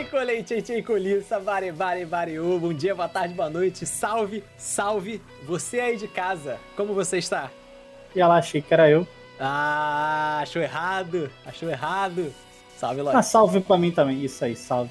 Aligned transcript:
Tchê 0.00 0.08
colei, 0.08 0.42
tchê 0.42 0.62
tchê 0.62 0.82
coliça, 0.82 1.38
vare 1.38 1.70
vare 1.70 2.06
variou. 2.06 2.58
Bom 2.58 2.72
dia, 2.72 2.94
boa 2.94 3.06
tarde, 3.06 3.34
boa 3.34 3.50
noite. 3.50 3.84
Salve, 3.84 4.42
salve. 4.56 5.20
Você 5.44 5.78
aí 5.78 5.98
de 5.98 6.08
casa, 6.08 6.58
como 6.74 6.94
você 6.94 7.18
está? 7.18 7.50
E 8.16 8.20
ela 8.20 8.38
achei 8.38 8.62
que 8.62 8.72
era 8.72 8.88
eu. 8.88 9.06
Ah, 9.38 10.38
achou 10.40 10.62
errado, 10.62 11.30
achou 11.44 11.68
errado. 11.68 12.32
Salve, 12.78 13.02
Lóis. 13.02 13.14
Ah, 13.14 13.22
salve 13.22 13.60
pra 13.60 13.76
mim 13.76 13.90
também. 13.92 14.24
Isso 14.24 14.42
aí, 14.42 14.56
salve. 14.56 14.90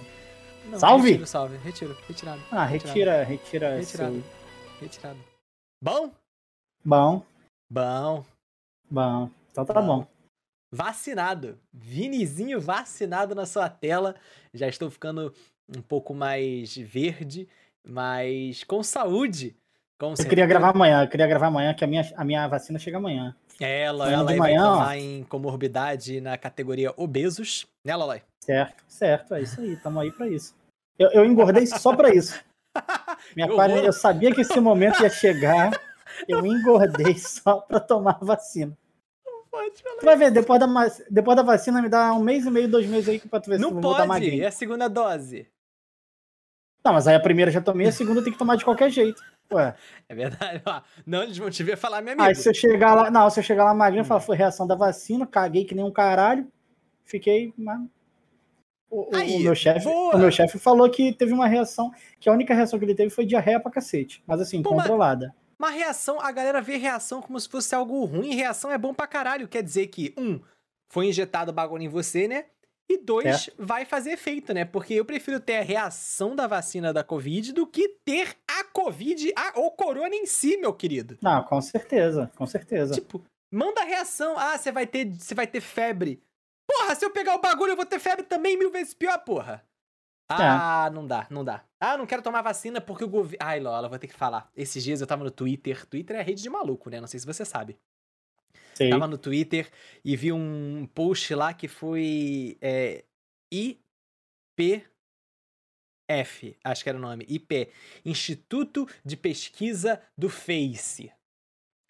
Não, 0.66 0.77
salve? 0.77 1.08
Retiro, 1.10 1.26
salve, 1.26 1.57
retiro, 1.57 1.98
retirado. 2.07 2.41
Ah, 2.52 2.66
retirado, 2.66 3.00
retira, 3.00 3.23
retira. 3.23 3.76
Retirado. 3.78 4.14
seu- 4.14 4.23
Retirado. 4.80 5.20
Bom? 5.82 6.12
Bom, 6.85 7.23
Bom. 7.68 8.23
bom. 8.91 9.30
Então 9.52 9.66
tá 9.66 9.82
bom. 9.82 10.05
Vacinado. 10.72 11.59
Vinizinho 11.73 12.59
vacinado 12.59 13.34
na 13.34 13.46
sua 13.46 13.70
tela. 13.70 14.16
Já 14.54 14.68
estou 14.68 14.90
ficando 14.90 15.34
um 15.76 15.82
pouco 15.82 16.14
mais 16.14 16.76
verde, 16.76 17.48
mas 17.86 18.64
com 18.64 18.82
saúde. 18.84 19.55
Com 20.00 20.13
Eu 20.18 20.30
queria 20.30 20.46
gravar 20.46 20.70
amanhã, 20.70 21.04
eu 21.04 21.10
queria 21.10 21.27
gravar 21.27 21.48
amanhã, 21.48 21.74
que 21.74 21.84
a 21.84 21.88
minha, 21.88 22.10
a 22.16 22.24
minha 22.24 22.48
vacina 22.48 22.80
chega 22.80 22.98
amanhã. 22.98 23.36
É, 23.60 23.91
Lolói 23.91 24.16
de 24.16 24.38
vai 24.38 24.55
falar 24.55 24.98
em 24.98 25.24
comorbidade 25.26 26.22
na 26.22 26.38
categoria 26.38 26.94
obesos. 26.96 27.68
Né, 27.84 27.94
Lolói? 27.94 28.22
Certo, 28.40 28.84
certo, 28.88 29.36
é 29.36 29.41
isso 29.41 29.60
aí, 29.60 29.76
tamo 29.76 29.99
aí 29.99 30.12
pra 30.12 30.30
isso. 30.30 30.55
Eu, 30.98 31.12
eu 31.12 31.26
engordei 31.26 31.68
só 31.68 31.94
pra 31.94 32.13
isso. 32.16 32.40
Minha 33.36 33.52
horror. 33.52 33.70
eu 33.72 33.91
sabia 33.91 34.34
que 34.34 34.41
esse 34.41 34.60
momento 34.62 35.04
ia 35.04 35.10
chegar, 35.10 35.72
eu 36.27 36.46
engordei 36.46 37.18
só 37.18 37.58
pra 37.60 37.80
tomar 37.82 38.20
vacina. 38.21 38.77
Falar. 39.84 39.99
Tu 39.99 40.05
vai 40.05 40.17
ver, 40.17 40.31
depois 40.31 40.59
da, 40.59 40.67
depois 41.09 41.35
da 41.37 41.43
vacina 41.43 41.81
me 41.81 41.89
dá 41.89 42.13
um 42.13 42.21
mês 42.23 42.45
e 42.45 42.51
meio, 42.51 42.67
dois 42.70 42.85
meses 42.87 43.07
aí 43.09 43.20
pra 43.20 43.39
tu 43.39 43.49
ver 43.49 43.55
se 43.57 43.62
Não 43.62 43.70
eu 43.70 43.73
vou 43.73 43.81
voltar 43.81 43.99
pode, 43.99 44.07
magrinho. 44.09 44.43
é 44.43 44.48
a 44.48 44.51
segunda 44.51 44.87
dose. 44.87 45.48
Não, 46.85 46.93
mas 46.93 47.07
aí 47.07 47.15
a 47.15 47.20
primeira 47.20 47.51
já 47.51 47.62
tomei, 47.62 47.87
a 47.87 47.91
segunda 47.91 48.23
tem 48.23 48.31
que 48.31 48.40
tomar 48.40 48.55
de 48.55 48.63
qualquer 48.63 48.90
jeito. 48.90 49.21
Ué. 49.51 49.75
É 50.07 50.15
verdade. 50.15 50.62
Ó, 50.65 50.81
Não, 51.05 51.23
eles 51.23 51.37
vão 51.37 51.49
te 51.49 51.63
ver 51.63 51.75
falar, 51.77 52.01
meu 52.01 52.13
amigo. 52.13 52.27
Aí 52.27 52.35
se 52.35 52.47
eu 52.47 52.53
chegar 52.53 52.93
lá, 52.95 53.12
não, 53.12 53.29
se 53.29 53.40
eu 53.40 53.43
chegar 53.43 53.65
lá 53.65 53.73
magrinho, 53.73 54.01
eu 54.01 54.05
falo, 54.05 54.21
foi 54.21 54.37
reação 54.37 54.65
da 54.65 54.75
vacina, 54.75 55.25
caguei 55.27 55.65
que 55.65 55.75
nem 55.75 55.84
um 55.84 55.91
caralho, 55.91 56.47
fiquei. 57.03 57.53
mas- 57.57 57.81
O, 58.91 59.09
Aí, 59.15 59.35
o 59.35 59.40
meu 59.41 59.53
chefe, 59.55 59.85
boa. 59.85 60.15
o 60.15 60.17
meu 60.20 60.31
chefe 60.31 60.57
falou 60.57 60.90
que 60.90 61.13
teve 61.13 61.31
uma 61.34 61.47
reação, 61.47 61.91
que 62.20 62.27
a 62.29 62.31
única 62.34 62.53
reação 62.55 62.79
que 62.79 62.85
ele 62.85 62.95
teve 62.95 63.09
foi 63.12 63.23
diarreia 63.25 63.59
pra 63.59 63.70
cacete, 63.71 64.23
mas 64.25 64.40
assim, 64.41 64.63
Pô, 64.63 64.73
mas- 64.73 64.88
Uma 65.59 65.69
reação, 65.69 66.22
a 66.22 66.31
galera 66.31 66.62
vê 66.62 66.78
reação 66.78 67.22
como 67.22 67.38
se 67.38 67.50
fosse 67.50 67.75
algo 67.75 68.06
ruim. 68.06 68.34
Reação 68.34 68.72
é 68.72 68.78
bom 68.78 68.94
pra 68.94 69.06
caralho. 69.06 69.47
Quer 69.47 69.62
dizer 69.62 69.88
que, 69.88 70.13
um, 70.18 70.40
foi 70.90 71.07
injetado 71.07 71.52
o 71.52 71.53
bagulho 71.53 71.84
em 71.84 71.90
você, 71.90 72.28
né? 72.29 72.46
E 72.91 72.97
dois, 72.97 73.52
vai 73.56 73.85
fazer 73.85 74.13
efeito, 74.13 74.52
né? 74.52 74.66
Porque 74.66 74.96
eu 74.96 75.06
prefiro 75.06 75.40
ter 75.40 75.57
a 75.57 75.62
reação 75.62 76.35
da 76.35 76.47
vacina 76.47 76.91
da 76.91 77.03
Covid 77.03 77.53
do 77.53 77.68
que 77.68 77.88
ter 78.03 78.35
a 78.47 78.63
Covid, 78.63 79.31
a, 79.35 79.59
o 79.59 79.69
corona 79.69 80.16
em 80.16 80.25
si, 80.25 80.57
meu 80.57 80.74
querido. 80.74 81.16
Não, 81.22 81.44
com 81.44 81.62
certeza, 81.62 82.31
com 82.35 82.47
certeza. 82.47 82.96
Tipo, 82.96 83.24
manda 83.53 83.81
a 83.81 83.85
reação. 83.85 84.35
Ah, 84.40 84.57
você 84.57 84.72
vai 84.72 84.88
ter, 84.88 85.06
você 85.13 85.35
vai 85.35 85.46
ter 85.46 85.62
febre. 85.62 86.24
Porra, 86.66 86.96
se 86.96 87.06
eu 87.06 87.12
pegar 87.12 87.35
o 87.35 87.41
bagulho, 87.41 87.74
eu 87.74 87.75
vou 87.75 87.85
ter 87.85 88.00
febre 88.00 88.25
também 88.25 88.57
mil 88.57 88.72
vezes 88.72 88.96
pior, 88.96 89.19
porra. 89.19 89.63
Ah, 90.30 90.91
não 90.94 91.08
dá, 91.08 91.28
não 91.30 91.44
dá. 91.44 91.63
Ah, 91.80 91.97
não 91.97 92.06
quero 92.06 92.22
tomar 92.22 92.41
vacina 92.41 92.80
porque 92.80 93.03
o 93.03 93.09
governo. 93.09 93.38
Ai, 93.40 93.59
Lola, 93.59 93.90
vou 93.90 93.97
ter 93.97 94.08
que 94.08 94.13
falar. 94.13 94.52
Esses 94.56 94.84
dias 94.84 95.02
eu 95.02 95.08
tava 95.08 95.24
no 95.24 95.31
Twitter. 95.31 95.86
Twitter 95.88 96.16
é 96.16 96.19
a 96.19 96.24
rede 96.24 96.44
de 96.44 96.50
maluco, 96.50 96.90
né? 96.90 97.02
Não 97.02 97.08
sei 97.08 97.19
se 97.19 97.25
você 97.25 97.44
sabe. 97.44 97.78
Sei. 98.75 98.90
Tava 98.90 99.08
no 99.08 99.18
Twitter 99.18 99.69
e 100.06 100.16
vi 100.16 100.31
um 100.31 100.88
post 100.94 101.34
lá 101.36 101.53
que 101.53 101.68
foi 101.68 102.58
é, 102.62 103.03
IPF, 103.52 104.88
acho 106.64 106.84
que 106.84 106.90
era 106.90 106.98
o 106.98 107.02
nome, 107.02 107.26
IP, 107.28 107.72
Instituto 108.06 108.88
de 109.03 109.18
Pesquisa 109.18 110.02
do 110.18 110.30
Face. 110.30 111.12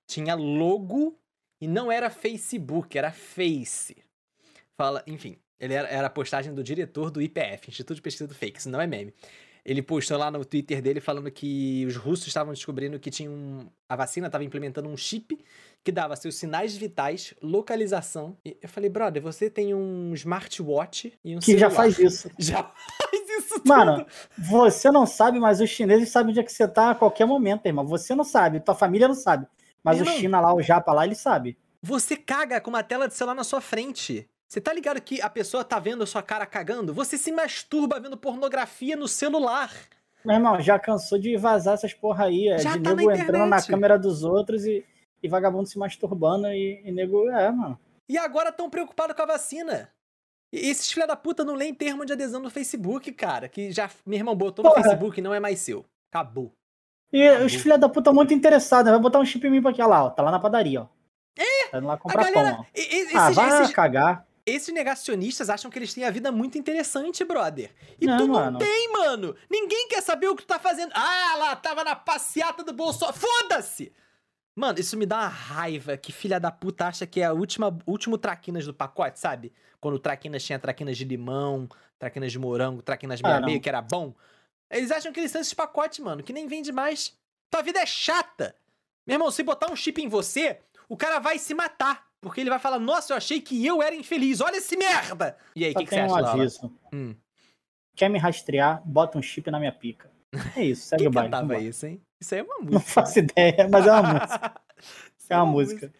Tinha 0.07 0.33
logo 0.33 1.19
e 1.61 1.67
não 1.67 1.91
era 1.91 2.09
Facebook, 2.09 2.97
era 2.97 3.11
Face. 3.11 4.03
Fala, 4.75 5.03
enfim, 5.05 5.37
ele 5.59 5.73
era, 5.73 5.87
era 5.87 6.07
a 6.07 6.09
postagem 6.09 6.53
do 6.53 6.63
diretor 6.63 7.11
do 7.11 7.21
IPF, 7.21 7.69
Instituto 7.69 7.95
de 7.95 8.01
Pesquisa 8.01 8.27
do 8.27 8.33
Face, 8.35 8.69
não 8.69 8.79
é 8.79 8.87
meme. 8.87 9.13
Ele 9.65 9.81
postou 9.81 10.17
lá 10.17 10.31
no 10.31 10.43
Twitter 10.45 10.81
dele 10.81 11.01
falando 11.01 11.29
que 11.29 11.85
os 11.85 11.95
russos 11.95 12.27
estavam 12.27 12.53
descobrindo 12.53 12.97
que 12.97 13.11
tinha 13.11 13.29
um, 13.29 13.67
a 13.89 13.95
vacina 13.95 14.27
estava 14.27 14.43
implementando 14.43 14.87
um 14.87 14.95
chip 14.95 15.37
que 15.83 15.91
dava 15.91 16.15
seus 16.15 16.35
sinais 16.35 16.75
vitais, 16.75 17.33
localização. 17.41 18.37
E 18.45 18.57
eu 18.61 18.69
falei, 18.69 18.89
brother, 18.89 19.21
você 19.21 19.49
tem 19.49 19.73
um 19.75 20.13
smartwatch 20.13 21.13
e 21.23 21.35
um 21.35 21.39
Que 21.39 21.57
já 21.57 21.69
celular. 21.69 21.75
faz 21.75 21.99
isso. 21.99 22.31
Já 22.39 22.63
faz 22.63 23.29
isso 23.37 23.55
tudo. 23.55 23.67
Mano, 23.67 24.05
você 24.37 24.89
não 24.91 25.05
sabe, 25.05 25.39
mas 25.39 25.59
os 25.59 25.69
chineses 25.69 26.09
sabem 26.09 26.31
onde 26.31 26.39
é 26.39 26.43
que 26.43 26.51
você 26.51 26.67
tá 26.67 26.91
a 26.91 26.95
qualquer 26.95 27.25
momento, 27.25 27.65
irmão. 27.65 27.85
Você 27.85 28.15
não 28.15 28.23
sabe, 28.23 28.61
tua 28.61 28.75
família 28.75 29.07
não 29.07 29.15
sabe. 29.15 29.45
Mas 29.83 29.99
Meu 30.01 30.11
o. 30.11 30.17
China 30.17 30.39
lá, 30.39 30.53
o 30.53 30.61
Japa 30.61 30.91
lá, 30.93 31.05
ele 31.05 31.15
sabe. 31.15 31.57
Você 31.81 32.15
caga 32.15 32.59
com 32.59 32.69
uma 32.69 32.83
tela 32.83 33.07
de 33.07 33.13
celular 33.13 33.35
na 33.35 33.43
sua 33.43 33.61
frente. 33.61 34.27
Você 34.49 34.59
tá 34.59 34.73
ligado 34.73 34.99
que 34.99 35.21
a 35.21 35.29
pessoa 35.29 35.63
tá 35.63 35.77
vendo 35.77 36.03
a 36.03 36.07
sua 36.07 36.23
cara 36.23 36.43
cagando? 36.43 36.91
Você 36.91 37.19
se 37.19 37.31
masturba 37.31 37.99
vendo 37.99 38.17
pornografia 38.17 38.95
no 38.95 39.07
celular. 39.07 39.71
Meu 40.25 40.35
irmão, 40.35 40.59
já 40.59 40.79
cansou 40.79 41.19
de 41.19 41.37
vazar 41.37 41.75
essas 41.75 41.93
porra 41.93 42.25
aí, 42.25 42.47
é, 42.49 42.57
Já 42.57 42.75
de 42.75 42.81
tá 42.83 42.89
na 42.89 42.95
nego 42.95 43.11
entrando 43.11 43.45
na 43.45 43.61
câmera 43.61 43.97
dos 43.97 44.23
outros 44.23 44.65
e, 44.65 44.83
e 45.21 45.27
vagabundo 45.29 45.69
se 45.69 45.77
masturbando 45.77 46.47
e, 46.47 46.81
e 46.83 46.91
nego. 46.91 47.29
É, 47.29 47.51
mano. 47.51 47.79
E 48.09 48.17
agora 48.17 48.51
tão 48.51 48.71
preocupado 48.71 49.13
com 49.13 49.21
a 49.21 49.25
vacina. 49.27 49.91
E 50.51 50.67
esses 50.67 50.91
filha 50.91 51.05
da 51.05 51.15
puta 51.15 51.43
não 51.45 51.53
leem 51.53 51.75
termo 51.75 52.03
de 52.03 52.11
adesão 52.13 52.41
no 52.41 52.49
Facebook, 52.49 53.11
cara. 53.11 53.47
Que 53.47 53.71
já, 53.71 53.87
meu 54.03 54.17
irmão, 54.17 54.35
botou 54.35 54.65
no 54.65 54.71
Porra. 54.71 54.81
Facebook, 54.81 55.21
não 55.21 55.31
é 55.31 55.39
mais 55.39 55.59
seu. 55.59 55.85
Acabou. 56.11 56.51
E 57.13 57.23
Acabou. 57.27 57.45
os 57.45 57.53
filha 57.53 57.77
da 57.77 57.87
puta 57.87 58.11
muito 58.11 58.33
interessados, 58.33 58.91
vai 58.91 58.99
botar 58.99 59.19
um 59.19 59.25
chip 59.25 59.45
em 59.45 59.51
mim 59.51 59.61
pra 59.61 59.69
aqui, 59.69 59.81
olha 59.81 59.89
lá, 59.91 60.03
ó. 60.05 60.09
Tá 60.09 60.23
lá 60.23 60.31
na 60.31 60.39
padaria, 60.39 60.81
ó. 60.81 60.87
É? 61.37 61.67
Tá 61.69 61.77
indo 61.77 61.85
lá 61.87 61.93
A 61.93 61.97
comprar 61.97 62.23
galera. 62.31 62.55
pão, 62.55 62.61
ó. 62.61 62.65
e- 62.75 62.81
e- 62.81 63.15
Ah, 63.15 63.25
esses, 63.25 63.35
vai 63.35 63.61
esses- 63.61 63.73
cagar. 63.75 64.25
Esses 64.49 64.73
negacionistas 64.73 65.49
acham 65.49 65.69
que 65.71 65.77
eles 65.79 65.93
têm 65.93 66.03
a 66.05 66.11
vida 66.11 66.31
muito 66.31 66.57
interessante, 66.57 67.23
brother. 67.23 67.71
E 67.99 68.05
Não, 68.05 68.17
tu 68.17 68.27
não 68.27 68.33
mano. 68.33 68.59
tem, 68.59 68.91
mano. 68.91 69.35
Ninguém 69.49 69.87
quer 69.87 70.01
saber 70.01 70.27
o 70.27 70.35
que 70.35 70.43
tu 70.43 70.47
tá 70.47 70.59
fazendo. 70.59 70.91
Ah, 70.93 71.35
lá, 71.37 71.55
tava 71.55 71.83
na 71.83 71.95
passeata 71.95 72.63
do 72.63 72.73
Bolsonaro. 72.73 73.17
Foda-se! 73.17 73.91
Mano, 74.55 74.79
isso 74.79 74.97
me 74.97 75.05
dá 75.05 75.19
uma 75.19 75.27
raiva 75.27 75.95
que 75.95 76.11
filha 76.11 76.39
da 76.39 76.51
puta 76.51 76.87
acha 76.87 77.07
que 77.07 77.21
é 77.21 77.25
a 77.25 77.33
última, 77.33 77.77
último 77.87 78.17
traquinas 78.17 78.65
do 78.65 78.73
pacote, 78.73 79.17
sabe? 79.19 79.53
Quando 79.79 79.95
o 79.95 79.99
traquinas 79.99 80.43
tinha 80.43 80.59
traquinas 80.59 80.97
de 80.97 81.05
limão, 81.05 81.69
traquinas 81.97 82.31
de 82.31 82.37
morango, 82.37 82.81
traquinas 82.81 83.21
meia 83.21 83.37
Ah, 83.37 83.41
meio, 83.41 83.61
que 83.61 83.69
era 83.69 83.81
bom. 83.81 84.13
Eles 84.69 84.91
acham 84.91 85.13
que 85.13 85.19
eles 85.21 85.31
são 85.31 85.39
esses 85.39 85.53
pacotes, 85.53 85.99
mano, 85.99 86.21
que 86.21 86.33
nem 86.33 86.45
vende 86.45 86.71
mais. 86.73 87.17
Tua 87.49 87.61
vida 87.61 87.79
é 87.79 87.85
chata. 87.85 88.53
Meu 89.07 89.15
irmão, 89.15 89.31
se 89.31 89.41
botar 89.43 89.71
um 89.71 89.75
chip 89.75 90.01
em 90.01 90.09
você, 90.09 90.59
o 90.89 90.97
cara 90.97 91.19
vai 91.19 91.39
se 91.39 91.53
matar. 91.53 92.08
Porque 92.21 92.41
ele 92.41 92.49
vai 92.49 92.59
falar, 92.59 92.79
nossa, 92.79 93.13
eu 93.13 93.17
achei 93.17 93.39
que 93.39 93.65
eu 93.65 93.81
era 93.81 93.95
infeliz. 93.95 94.41
Olha 94.41 94.57
esse 94.57 94.75
merda! 94.75 95.37
E 95.55 95.63
aí, 95.65 95.71
o 95.71 95.75
que, 95.75 95.85
que 95.85 95.89
você 95.89 96.01
um 96.01 96.05
acha, 96.05 96.13
Laura? 96.21 96.29
aviso. 96.31 96.71
Hum. 96.93 97.15
Quer 97.95 98.09
me 98.09 98.19
rastrear, 98.19 98.81
bota 98.85 99.17
um 99.17 99.21
chip 99.21 99.49
na 99.49 99.59
minha 99.59 99.71
pica. 99.71 100.09
É 100.55 100.63
isso, 100.63 100.87
segue 100.87 101.03
Quem 101.03 101.07
o 101.07 101.11
baile. 101.11 101.31
cantava 101.31 101.57
isso, 101.59 101.85
hein? 101.85 102.01
Isso 102.21 102.35
aí 102.35 102.41
é 102.41 102.43
uma 102.43 102.57
música. 102.59 102.73
Não 102.73 102.79
faço 102.81 103.19
ideia, 103.19 103.67
mas 103.69 103.87
é 103.87 103.91
uma 103.91 104.13
música. 104.13 104.61
É 105.31 105.35
uma 105.35 105.45
música. 105.45 105.93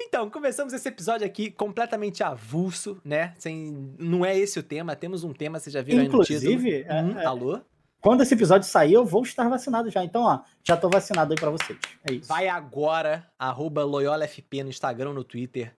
Então, 0.00 0.30
começamos 0.30 0.72
esse 0.72 0.88
episódio 0.88 1.26
aqui 1.26 1.50
completamente 1.50 2.22
avulso, 2.22 3.00
né? 3.04 3.34
Sem, 3.36 3.94
não 3.98 4.24
é 4.24 4.38
esse 4.38 4.58
o 4.60 4.62
tema, 4.62 4.94
temos 4.94 5.24
um 5.24 5.32
tema, 5.32 5.58
vocês 5.58 5.72
já 5.74 5.82
viram 5.82 6.02
aí 6.02 6.08
no 6.08 6.22
título. 6.22 6.52
Inclusive, 6.52 6.82
é- 6.88 7.02
Hum, 7.02 7.18
é- 7.18 7.24
alô? 7.24 7.60
Quando 8.00 8.22
esse 8.22 8.34
episódio 8.34 8.68
sair, 8.68 8.94
eu 8.94 9.04
vou 9.04 9.22
estar 9.22 9.48
vacinado 9.48 9.90
já. 9.90 10.02
Então, 10.04 10.22
ó, 10.22 10.40
já 10.64 10.76
tô 10.76 10.88
vacinado 10.88 11.32
aí 11.32 11.38
pra 11.38 11.50
vocês. 11.50 11.78
É 12.08 12.12
isso. 12.14 12.28
Vai 12.28 12.48
agora, 12.48 13.26
arroba 13.38 13.84
LoyolaFP 13.84 14.62
no 14.62 14.70
Instagram, 14.70 15.12
no 15.12 15.24
Twitter, 15.24 15.74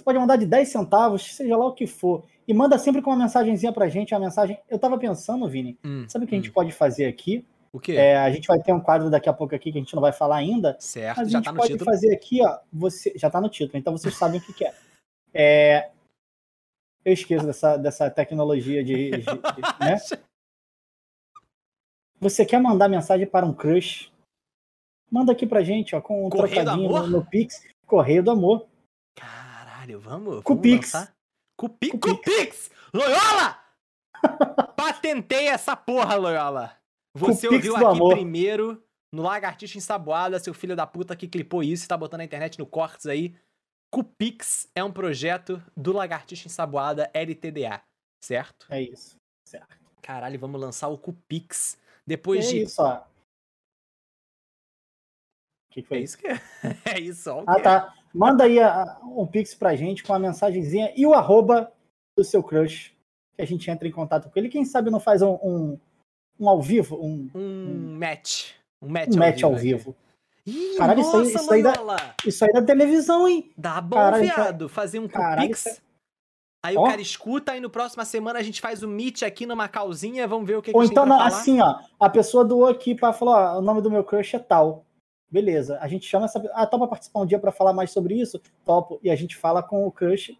Você 0.00 0.04
pode 0.04 0.18
mandar 0.18 0.36
de 0.36 0.46
10 0.46 0.66
centavos, 0.66 1.34
seja 1.34 1.54
lá 1.58 1.66
o 1.66 1.74
que 1.74 1.86
for. 1.86 2.24
E 2.48 2.54
manda 2.54 2.78
sempre 2.78 3.02
com 3.02 3.10
uma 3.10 3.18
mensagenzinha 3.18 3.70
pra 3.70 3.86
gente, 3.86 4.14
uma 4.14 4.20
mensagem. 4.20 4.58
Eu 4.68 4.78
tava 4.78 4.98
pensando, 4.98 5.46
Vini, 5.46 5.78
hum, 5.84 6.06
sabe 6.08 6.24
o 6.24 6.28
que 6.28 6.34
hum. 6.34 6.38
a 6.38 6.40
gente 6.40 6.50
hum. 6.50 6.54
pode 6.54 6.72
fazer 6.72 7.04
aqui? 7.04 7.44
O 7.70 7.78
quê? 7.78 7.92
É, 7.92 8.16
a 8.16 8.30
gente 8.30 8.48
vai 8.48 8.58
ter 8.58 8.72
um 8.72 8.80
quadro 8.80 9.10
daqui 9.10 9.28
a 9.28 9.32
pouco 9.32 9.54
aqui 9.54 9.70
que 9.70 9.76
a 9.78 9.80
gente 9.80 9.94
não 9.94 10.00
vai 10.00 10.10
falar 10.10 10.36
ainda. 10.36 10.74
Certo, 10.80 11.18
mas 11.18 11.28
a 11.28 11.30
já 11.30 11.38
gente 11.38 11.44
tá 11.44 11.52
no 11.52 11.58
pode 11.58 11.72
título. 11.72 11.90
fazer 11.90 12.14
aqui, 12.14 12.42
ó. 12.42 12.58
Você, 12.72 13.12
já 13.14 13.28
tá 13.28 13.42
no 13.42 13.50
título, 13.50 13.78
então 13.78 13.92
vocês 13.92 14.16
sabem 14.16 14.40
o 14.40 14.42
que, 14.42 14.54
que 14.54 14.64
é. 14.64 14.74
é. 15.34 15.90
Eu 17.04 17.12
esqueço 17.12 17.44
dessa, 17.44 17.76
dessa 17.76 18.10
tecnologia 18.10 18.82
de. 18.82 19.10
de, 19.10 19.18
de 19.18 19.20
né? 19.78 19.98
Você 22.18 22.46
quer 22.46 22.60
mandar 22.60 22.88
mensagem 22.88 23.26
para 23.26 23.44
um 23.44 23.52
crush? 23.52 24.10
Manda 25.10 25.32
aqui 25.32 25.46
pra 25.46 25.62
gente, 25.62 25.94
ó, 25.94 26.00
com 26.00 26.26
um 26.26 26.30
Correio 26.30 26.54
trocadinho 26.54 26.88
no, 26.88 27.06
no 27.06 27.26
Pix. 27.26 27.66
Correio 27.86 28.22
do 28.22 28.30
Amor. 28.30 28.69
Caralho, 29.90 30.00
vamos? 30.00 30.42
Cupix. 30.44 30.92
Cupix. 31.56 31.98
Cupix. 31.98 32.70
Loyola! 32.94 33.58
Patentei 34.76 35.48
essa 35.48 35.74
porra, 35.74 36.14
Loyola. 36.14 36.76
Você 37.14 37.48
Cupix 37.48 37.68
ouviu 37.68 37.76
aqui 37.76 37.98
amor. 37.98 38.14
primeiro 38.14 38.82
no 39.12 39.22
Lagartixa 39.22 39.76
Ensaboada, 39.76 40.38
seu 40.38 40.54
filho 40.54 40.76
da 40.76 40.86
puta 40.86 41.16
que 41.16 41.26
clipou 41.26 41.62
isso 41.62 41.84
e 41.84 41.88
tá 41.88 41.96
botando 41.96 42.18
na 42.18 42.24
internet 42.24 42.58
no 42.58 42.66
cortes 42.66 43.06
aí. 43.06 43.34
Cupix 43.92 44.70
é 44.74 44.84
um 44.84 44.92
projeto 44.92 45.60
do 45.76 45.92
Lagartixa 45.92 46.46
Ensaboada 46.46 47.10
LTDA, 47.12 47.82
certo? 48.22 48.66
É 48.70 48.80
isso, 48.80 49.16
certo. 49.44 49.76
Caralho, 50.00 50.38
vamos 50.38 50.60
lançar 50.60 50.88
o 50.88 50.98
Cupix. 50.98 51.76
Depois 52.06 52.46
é 52.46 52.48
de. 52.50 52.62
Isso, 52.62 52.80
ó. 52.80 53.02
Que, 55.72 55.82
que 55.82 55.88
foi? 55.88 55.98
É 55.98 56.00
isso 56.00 56.18
que 56.18 56.28
é. 56.28 56.40
é 56.94 57.00
isso, 57.00 57.30
ó. 57.30 57.44
Ah, 57.46 57.60
tá. 57.60 57.99
Manda 58.12 58.44
aí 58.44 58.58
a, 58.58 58.98
um 59.04 59.26
pix 59.26 59.54
pra 59.54 59.76
gente 59.76 60.02
com 60.02 60.12
a 60.12 60.18
mensagenzinha 60.18 60.92
e 60.96 61.06
o 61.06 61.14
arroba 61.14 61.72
do 62.16 62.24
seu 62.24 62.42
crush, 62.42 62.92
que 63.34 63.42
a 63.42 63.46
gente 63.46 63.70
entra 63.70 63.86
em 63.86 63.92
contato 63.92 64.28
com 64.28 64.38
ele. 64.38 64.48
Quem 64.48 64.64
sabe 64.64 64.90
não 64.90 65.00
faz 65.00 65.22
um, 65.22 65.38
um, 65.42 65.78
um 66.38 66.48
ao 66.48 66.60
vivo? 66.60 66.96
Um, 66.96 67.30
um, 67.34 67.40
um, 67.40 67.98
match. 67.98 68.52
Um 68.82 68.88
match, 68.88 69.08
um 69.10 69.12
ao, 69.12 69.18
match 69.18 69.36
vivo, 69.36 69.46
ao 69.46 69.56
vivo. 69.56 69.96
Ih, 70.46 70.76
Caralho, 70.76 71.02
nossa, 71.02 71.22
isso 71.22 71.38
aí, 71.38 71.42
isso 71.42 71.52
aí, 71.52 71.62
dá, 71.62 72.14
isso 72.26 72.44
aí 72.44 72.52
da 72.52 72.62
televisão, 72.62 73.28
hein? 73.28 73.52
Dá 73.56 73.80
bom, 73.80 73.96
Caralho, 73.96 74.24
viado. 74.24 74.68
Fazer 74.68 74.98
um 74.98 75.08
Cupix. 75.08 75.66
É- 75.66 75.76
aí 76.62 76.76
ó. 76.76 76.82
o 76.82 76.84
cara 76.84 77.00
escuta, 77.00 77.52
aí 77.52 77.60
no 77.60 77.70
próxima 77.70 78.04
semana 78.04 78.38
a 78.38 78.42
gente 78.42 78.60
faz 78.60 78.82
o 78.82 78.86
um 78.86 78.90
meet 78.90 79.22
aqui 79.22 79.46
numa 79.46 79.68
calzinha, 79.68 80.26
vamos 80.26 80.46
ver 80.46 80.56
o 80.56 80.62
que, 80.62 80.72
Ou 80.74 80.80
que 80.80 80.88
então, 80.88 81.06
não, 81.06 81.20
assim, 81.20 81.60
ó, 81.60 81.78
a 81.98 82.10
pessoa 82.10 82.44
doou 82.44 82.66
aqui 82.66 82.94
pra 82.94 83.12
falar, 83.12 83.54
ó, 83.54 83.58
o 83.58 83.62
nome 83.62 83.80
do 83.80 83.90
meu 83.90 84.02
crush 84.02 84.34
é 84.34 84.38
tal. 84.38 84.84
Beleza, 85.30 85.78
a 85.80 85.86
gente 85.86 86.06
chama 86.06 86.24
essa. 86.24 86.42
Ah, 86.54 86.66
topa 86.66 86.88
participar 86.88 87.20
um 87.20 87.26
dia 87.26 87.38
para 87.38 87.52
falar 87.52 87.72
mais 87.72 87.92
sobre 87.92 88.14
isso? 88.14 88.40
Topo. 88.64 88.98
E 89.02 89.10
a 89.10 89.14
gente 89.14 89.36
fala 89.36 89.62
com 89.62 89.86
o 89.86 89.92
crush 89.92 90.36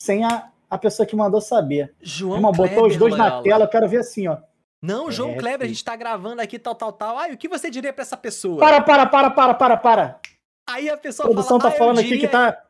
sem 0.00 0.24
a, 0.24 0.50
a 0.68 0.78
pessoa 0.78 1.06
que 1.06 1.14
mandou 1.14 1.40
saber. 1.40 1.94
João 2.00 2.36
Irmão, 2.36 2.52
Kleber, 2.52 2.74
botou 2.74 2.88
os 2.88 2.96
dois 2.96 3.12
Loyola. 3.12 3.36
na 3.36 3.42
tela, 3.42 3.64
eu 3.64 3.68
quero 3.68 3.88
ver 3.88 3.98
assim, 3.98 4.28
ó. 4.28 4.38
Não, 4.82 5.10
João 5.12 5.32
é, 5.32 5.36
Kleber, 5.36 5.66
a 5.66 5.68
gente 5.68 5.84
tá 5.84 5.94
gravando 5.94 6.40
aqui, 6.40 6.58
tal, 6.58 6.74
tal, 6.74 6.92
tal. 6.92 7.18
Ai, 7.18 7.34
o 7.34 7.36
que 7.36 7.48
você 7.48 7.70
diria 7.70 7.92
pra 7.92 8.00
essa 8.00 8.16
pessoa? 8.16 8.58
Para, 8.58 8.80
para, 8.80 9.06
para, 9.06 9.30
para, 9.30 9.54
para, 9.54 9.76
para. 9.76 10.20
Aí 10.66 10.88
a 10.88 10.96
pessoa 10.96 11.26
A 11.26 11.30
produção 11.30 11.60
fala, 11.60 11.70
tá 11.70 11.78
falando 11.78 11.98
ah, 11.98 12.02
diria... 12.02 12.16
aqui 12.16 12.26
que 12.26 12.32
tá. 12.32 12.66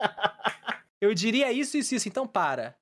eu 0.98 1.12
diria 1.12 1.52
isso, 1.52 1.76
isso, 1.76 1.94
isso. 1.94 2.08
Então 2.08 2.26
para. 2.26 2.74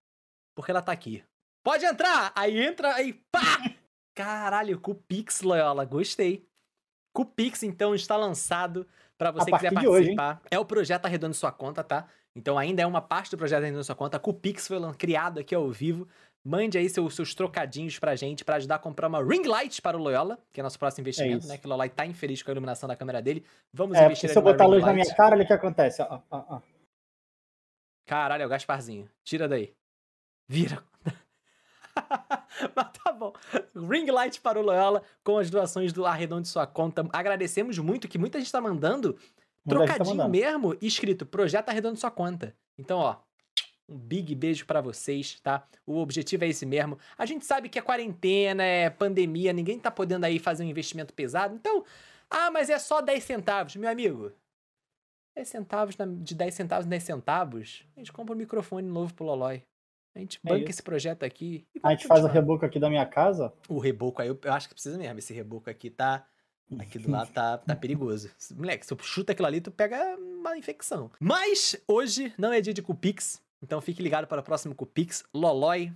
Porque 0.54 0.70
ela 0.70 0.82
tá 0.82 0.92
aqui. 0.92 1.24
Pode 1.64 1.84
entrar! 1.84 2.32
Aí 2.36 2.58
entra, 2.60 2.94
aí 2.94 3.12
pá! 3.32 3.40
Caralho, 4.14 4.80
com 4.80 4.92
o 4.92 4.94
Pix, 4.94 5.42
Loyola. 5.42 5.84
Gostei. 5.84 6.46
Com 7.18 7.22
o 7.22 7.26
Pix, 7.26 7.64
então, 7.64 7.96
está 7.96 8.16
lançado 8.16 8.86
para 9.18 9.32
você 9.32 9.50
que 9.50 9.56
quiser 9.56 9.74
participar. 9.74 10.34
Hoje, 10.36 10.48
é 10.52 10.56
o 10.56 10.64
projeto 10.64 11.06
Arredondando 11.06 11.34
Sua 11.34 11.50
Conta, 11.50 11.82
tá? 11.82 12.06
Então 12.36 12.56
ainda 12.56 12.80
é 12.80 12.86
uma 12.86 13.02
parte 13.02 13.32
do 13.32 13.36
projeto 13.36 13.58
Arredondando 13.62 13.82
Sua 13.82 13.96
Conta. 13.96 14.20
Com 14.20 14.30
o 14.30 14.34
Pix 14.34 14.68
foi 14.68 14.78
criado 14.96 15.40
aqui 15.40 15.52
ao 15.52 15.68
vivo. 15.68 16.06
Mande 16.46 16.78
aí 16.78 16.88
seus, 16.88 17.16
seus 17.16 17.34
trocadinhos 17.34 17.98
pra 17.98 18.14
gente 18.14 18.44
para 18.44 18.54
ajudar 18.54 18.76
a 18.76 18.78
comprar 18.78 19.08
uma 19.08 19.20
ring 19.20 19.42
light 19.42 19.82
para 19.82 19.96
o 19.96 20.00
Loyola, 20.00 20.38
que 20.52 20.60
é 20.60 20.62
nosso 20.62 20.78
próximo 20.78 21.02
investimento, 21.02 21.46
é 21.46 21.48
né? 21.48 21.58
Que 21.58 21.66
o 21.66 21.68
Loyola 21.68 21.88
tá 21.88 22.06
infeliz 22.06 22.40
com 22.40 22.52
a 22.52 22.54
iluminação 22.54 22.88
da 22.88 22.94
câmera 22.94 23.20
dele. 23.20 23.44
Vamos 23.72 23.98
é, 23.98 24.04
investir 24.04 24.30
Se 24.30 24.38
eu 24.38 24.42
botar 24.42 24.62
a 24.62 24.68
luz 24.68 24.80
light. 24.80 24.96
na 24.96 25.02
minha 25.02 25.16
cara, 25.16 25.34
olha 25.34 25.42
o 25.42 25.46
que 25.48 25.52
acontece. 25.52 26.00
Ó. 26.02 26.60
Caralho, 28.06 28.44
é 28.44 28.46
o 28.46 28.48
Gasparzinho. 28.48 29.10
Tira 29.24 29.48
daí. 29.48 29.74
Vira. 30.48 30.84
Mas 32.74 32.88
tá 33.02 33.12
bom. 33.12 33.32
Ring 33.74 34.10
light 34.10 34.40
para 34.40 34.58
o 34.58 34.62
Loyola 34.62 35.02
com 35.22 35.38
as 35.38 35.50
doações 35.50 35.92
do 35.92 36.06
Arredondo 36.06 36.42
de 36.42 36.48
sua 36.48 36.66
conta. 36.66 37.06
Agradecemos 37.12 37.78
muito 37.78 38.08
que 38.08 38.18
muita 38.18 38.38
gente 38.38 38.50
tá 38.50 38.60
mandando 38.60 39.16
trocadinho 39.68 40.16
tá 40.16 40.24
mandando. 40.24 40.30
mesmo 40.30 40.76
escrito 40.80 41.26
Projeto 41.26 41.68
Arredondo 41.68 41.94
de 41.94 42.00
sua 42.00 42.10
conta. 42.10 42.54
Então, 42.78 42.98
ó, 42.98 43.16
um 43.88 43.96
big 43.96 44.34
beijo 44.34 44.66
para 44.66 44.80
vocês, 44.80 45.38
tá? 45.40 45.66
O 45.86 45.98
objetivo 45.98 46.44
é 46.44 46.48
esse 46.48 46.66
mesmo. 46.66 46.98
A 47.16 47.24
gente 47.24 47.44
sabe 47.44 47.68
que 47.68 47.78
é 47.78 47.82
quarentena, 47.82 48.62
é 48.62 48.90
pandemia, 48.90 49.52
ninguém 49.52 49.78
tá 49.78 49.90
podendo 49.90 50.24
aí 50.24 50.38
fazer 50.38 50.64
um 50.64 50.68
investimento 50.68 51.14
pesado. 51.14 51.54
Então, 51.54 51.84
ah, 52.30 52.50
mas 52.50 52.68
é 52.68 52.78
só 52.78 53.00
10 53.00 53.24
centavos, 53.24 53.76
meu 53.76 53.90
amigo. 53.90 54.32
10 55.34 55.48
centavos 55.48 55.96
de 56.20 56.34
10 56.34 56.54
centavos 56.54 56.86
em 56.86 56.90
10 56.90 57.02
centavos, 57.02 57.84
a 57.96 58.00
gente 58.00 58.12
compra 58.12 58.34
um 58.34 58.38
microfone 58.38 58.88
novo 58.88 59.14
pro 59.14 59.24
Lolói. 59.24 59.62
A 60.18 60.20
gente 60.20 60.40
é 60.44 60.48
banca 60.48 60.66
é 60.66 60.70
esse 60.70 60.82
projeto 60.82 61.22
aqui. 61.22 61.64
a 61.80 61.90
gente 61.92 62.08
faz 62.08 62.24
o 62.24 62.26
reboco 62.26 62.66
aqui 62.66 62.80
da 62.80 62.90
minha 62.90 63.06
casa. 63.06 63.52
O 63.68 63.78
reboco 63.78 64.20
aí, 64.20 64.26
eu, 64.26 64.38
eu, 64.42 64.52
acho 64.52 64.68
que 64.68 64.74
precisa 64.74 64.98
mesmo. 64.98 65.16
Esse 65.18 65.32
reboco 65.32 65.70
aqui 65.70 65.88
tá. 65.88 66.26
Aqui 66.78 66.98
do 66.98 67.10
lado 67.10 67.30
tá, 67.32 67.56
tá 67.56 67.74
perigoso. 67.74 68.28
Moleque, 68.54 68.84
se 68.84 68.92
eu 68.92 68.98
chuta 68.98 69.32
aquilo 69.32 69.46
ali, 69.46 69.60
tu 69.60 69.70
pega 69.70 70.16
uma 70.18 70.58
infecção. 70.58 71.10
Mas 71.18 71.80
hoje 71.86 72.34
não 72.36 72.52
é 72.52 72.60
dia 72.60 72.74
de 72.74 72.82
Cupix. 72.82 73.40
Então 73.62 73.80
fique 73.80 74.02
ligado 74.02 74.26
para 74.26 74.40
o 74.40 74.44
próximo 74.44 74.74
Cupix. 74.74 75.24
Lolói. 75.32 75.92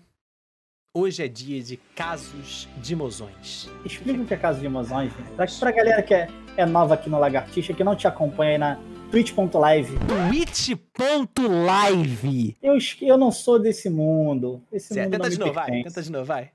Hoje 0.94 1.24
é 1.24 1.28
dia 1.28 1.60
de 1.60 1.76
casos 1.96 2.68
de 2.76 2.94
mozões. 2.94 3.68
Explica 3.84 4.22
o 4.22 4.26
que 4.26 4.34
é 4.34 4.36
caso 4.36 4.60
de 4.60 4.68
mozões, 4.68 5.10
pra, 5.34 5.46
pra 5.46 5.72
galera 5.72 6.02
que 6.02 6.12
é, 6.12 6.28
é 6.54 6.66
nova 6.66 6.94
aqui 6.94 7.08
no 7.08 7.18
Lagartixa, 7.18 7.72
que 7.72 7.82
não 7.82 7.96
te 7.96 8.06
acompanha 8.06 8.52
aí 8.52 8.58
na, 8.58 8.78
twitch.live. 9.12 9.98
Twitch.live. 10.30 12.56
Eu, 12.62 12.78
eu 13.02 13.18
não 13.18 13.30
sou 13.30 13.58
desse 13.58 13.90
mundo. 13.90 14.64
Esse 14.72 14.94
certo, 14.94 15.12
mundo 15.12 15.18
tenta 15.18 15.28
de 15.28 15.38
novo, 15.38 15.52
pertence. 15.52 15.72
vai. 15.72 15.82
Tenta 15.84 16.02
de 16.02 16.10
novo, 16.10 16.24
vai. 16.24 16.50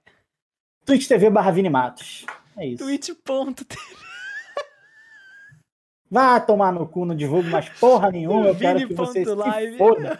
Twitch 0.83 1.07
TV 1.07 1.29
barra 1.29 1.51
Vini 1.51 1.69
Matos. 1.69 2.25
É 2.57 2.65
isso. 2.65 2.83
Twitch.tv. 2.83 3.79
Vá 6.09 6.39
tomar 6.39 6.71
no 6.71 6.87
cu, 6.87 7.05
não 7.05 7.15
divulgo 7.15 7.47
mais 7.47 7.69
porra 7.69 8.09
nenhuma. 8.09 8.47
Eu 8.47 8.55
quero 8.55 8.87
que 8.87 8.93
você 8.93 9.23
se 9.23 9.77
foda. 9.77 10.19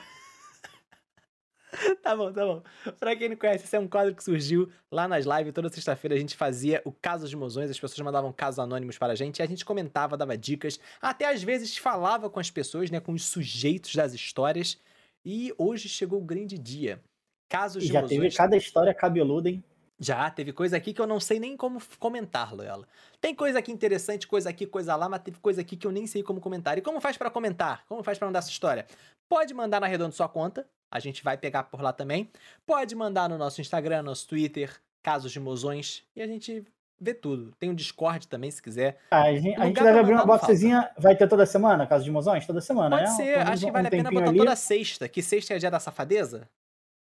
tá 2.02 2.16
bom, 2.16 2.32
tá 2.32 2.46
bom. 2.46 2.64
Pra 3.00 3.16
quem 3.16 3.30
não 3.30 3.36
conhece, 3.36 3.66
esse 3.66 3.76
é 3.76 3.80
um 3.80 3.88
quadro 3.88 4.16
que 4.16 4.24
surgiu 4.24 4.72
lá 4.92 5.08
nas 5.08 5.26
lives. 5.26 5.54
Toda 5.54 5.70
sexta-feira 5.70 6.16
a 6.16 6.20
gente 6.20 6.36
fazia 6.36 6.82
o 6.86 6.92
Caso 6.92 7.28
de 7.28 7.36
Mozões, 7.36 7.70
as 7.70 7.80
pessoas 7.80 8.00
mandavam 8.06 8.32
casos 8.32 8.60
anônimos 8.60 8.98
para 8.98 9.14
a 9.14 9.16
gente, 9.16 9.40
e 9.40 9.44
a 9.44 9.46
gente 9.46 9.66
comentava, 9.66 10.18
dava 10.18 10.38
dicas, 10.38 10.80
até 11.02 11.26
às 11.32 11.44
vezes 11.44 11.78
falava 11.78 12.30
com 12.30 12.40
as 12.40 12.50
pessoas, 12.50 12.90
né, 12.90 13.00
com 13.00 13.14
os 13.14 13.26
sujeitos 13.26 13.96
das 13.96 14.14
histórias. 14.14 14.78
E 15.26 15.54
hoje 15.58 15.90
chegou 15.90 16.20
o 16.20 16.24
grande 16.24 16.58
dia. 16.58 17.02
Casos 17.50 17.84
e 17.84 17.88
de 17.88 17.94
já 17.94 18.02
Mozões. 18.02 18.20
teve 18.22 18.36
cada 18.36 18.58
história 18.58 18.94
cabeluda, 18.94 19.50
hein? 19.50 19.64
Já, 20.00 20.30
teve 20.30 20.54
coisa 20.54 20.78
aqui 20.78 20.94
que 20.94 21.02
eu 21.02 21.08
não 21.08 21.20
sei 21.20 21.40
nem 21.40 21.58
como 21.58 21.82
comentar, 21.98 22.54
Loela. 22.54 22.88
Tem 23.20 23.34
coisa 23.34 23.58
aqui 23.58 23.72
interessante, 23.72 24.28
coisa 24.28 24.50
aqui, 24.50 24.68
coisa 24.68 24.96
lá, 24.96 25.10
mas 25.10 25.22
teve 25.24 25.40
coisa 25.40 25.62
aqui 25.62 25.76
que 25.76 25.88
eu 25.88 25.92
nem 25.92 26.06
sei 26.06 26.22
como 26.22 26.40
comentar. 26.40 26.78
E 26.78 26.82
como 26.82 27.02
faz 27.02 27.18
para 27.18 27.32
comentar? 27.32 27.84
Como 27.88 28.04
faz 28.04 28.18
para 28.20 28.28
mandar 28.28 28.40
essa 28.40 28.50
história? 28.50 28.86
Pode 29.28 29.54
mandar 29.56 29.82
na 29.82 29.88
Redondo 29.88 30.14
Sua 30.14 30.30
Conta, 30.30 30.68
a 30.91 31.00
gente 31.00 31.24
vai 31.24 31.38
pegar 31.38 31.63
por 31.63 31.82
lá 31.82 31.91
também. 31.94 32.29
Pode 32.65 32.96
mandar 32.96 33.29
no 33.29 33.38
nosso 33.38 33.62
Instagram, 33.62 34.03
nosso 34.03 34.27
Twitter, 34.27 34.79
casos 35.03 35.32
de 35.32 35.39
mozões, 35.39 36.03
e 36.15 36.22
a 36.22 36.27
gente 36.27 36.65
vê 37.00 37.13
tudo. 37.13 37.53
Tem 37.60 37.70
um 37.70 37.75
Discord 37.75 38.27
também, 38.27 38.50
se 38.50 38.62
quiser. 38.62 39.00
Ah, 39.12 39.24
a 39.24 39.36
gente, 39.36 39.60
a 39.60 39.65
gente 39.65 39.82
deve 39.82 40.00
abrir 40.00 40.13
uma 40.13 40.25
boxezinha, 40.25 40.89
vai 40.98 41.15
ter 41.15 41.27
toda 41.27 41.46
semana, 41.46 41.86
caso 41.86 42.03
de 42.03 42.12
mozões? 42.12 42.46
Toda 42.46 42.62
semana, 42.62 42.98
Pode 42.98 43.10
né? 43.10 43.15
ser, 43.15 43.39
acho 43.39 43.65
que 43.65 43.72
vale 43.72 43.86
um 43.86 43.88
a 43.88 43.91
pena 43.91 44.12
botar 44.12 44.29
ali. 44.29 44.38
toda 44.38 44.56
sexta, 44.56 45.08
que 45.08 45.22
sexta 45.22 45.53
é 45.53 45.58
dia 45.58 45.72
da 45.72 45.79
safadeza. 45.79 46.50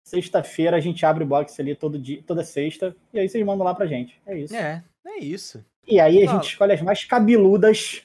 Sexta-feira 0.04 0.78
a 0.78 0.80
gente 0.80 1.06
abre 1.06 1.24
o 1.24 1.28
box 1.28 1.60
ali 1.60 1.76
todo 1.76 1.98
dia, 2.00 2.24
toda 2.24 2.44
sexta. 2.44 2.96
E 3.14 3.20
aí 3.20 3.30
vocês 3.30 3.46
mandam 3.46 3.66
lá 3.66 3.74
pra 3.74 3.86
gente. 3.86 4.20
É 4.26 4.38
isso. 4.38 4.56
É, 4.56 4.84
é 5.06 5.20
isso. 5.20 5.64
E 5.88 6.00
aí 6.00 6.24
a 6.24 6.32
gente 6.32 6.50
escolhe 6.50 6.74
as 6.74 6.82
mais 6.82 7.06
cabeludas 7.06 8.04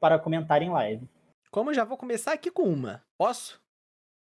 para 0.00 0.18
comentar 0.18 0.62
em 0.62 0.70
live. 0.70 1.08
Como 1.50 1.70
eu 1.70 1.74
já 1.74 1.84
vou 1.84 1.98
começar 1.98 2.32
aqui 2.32 2.50
com 2.50 2.62
uma. 2.62 3.02
Posso? 3.18 3.61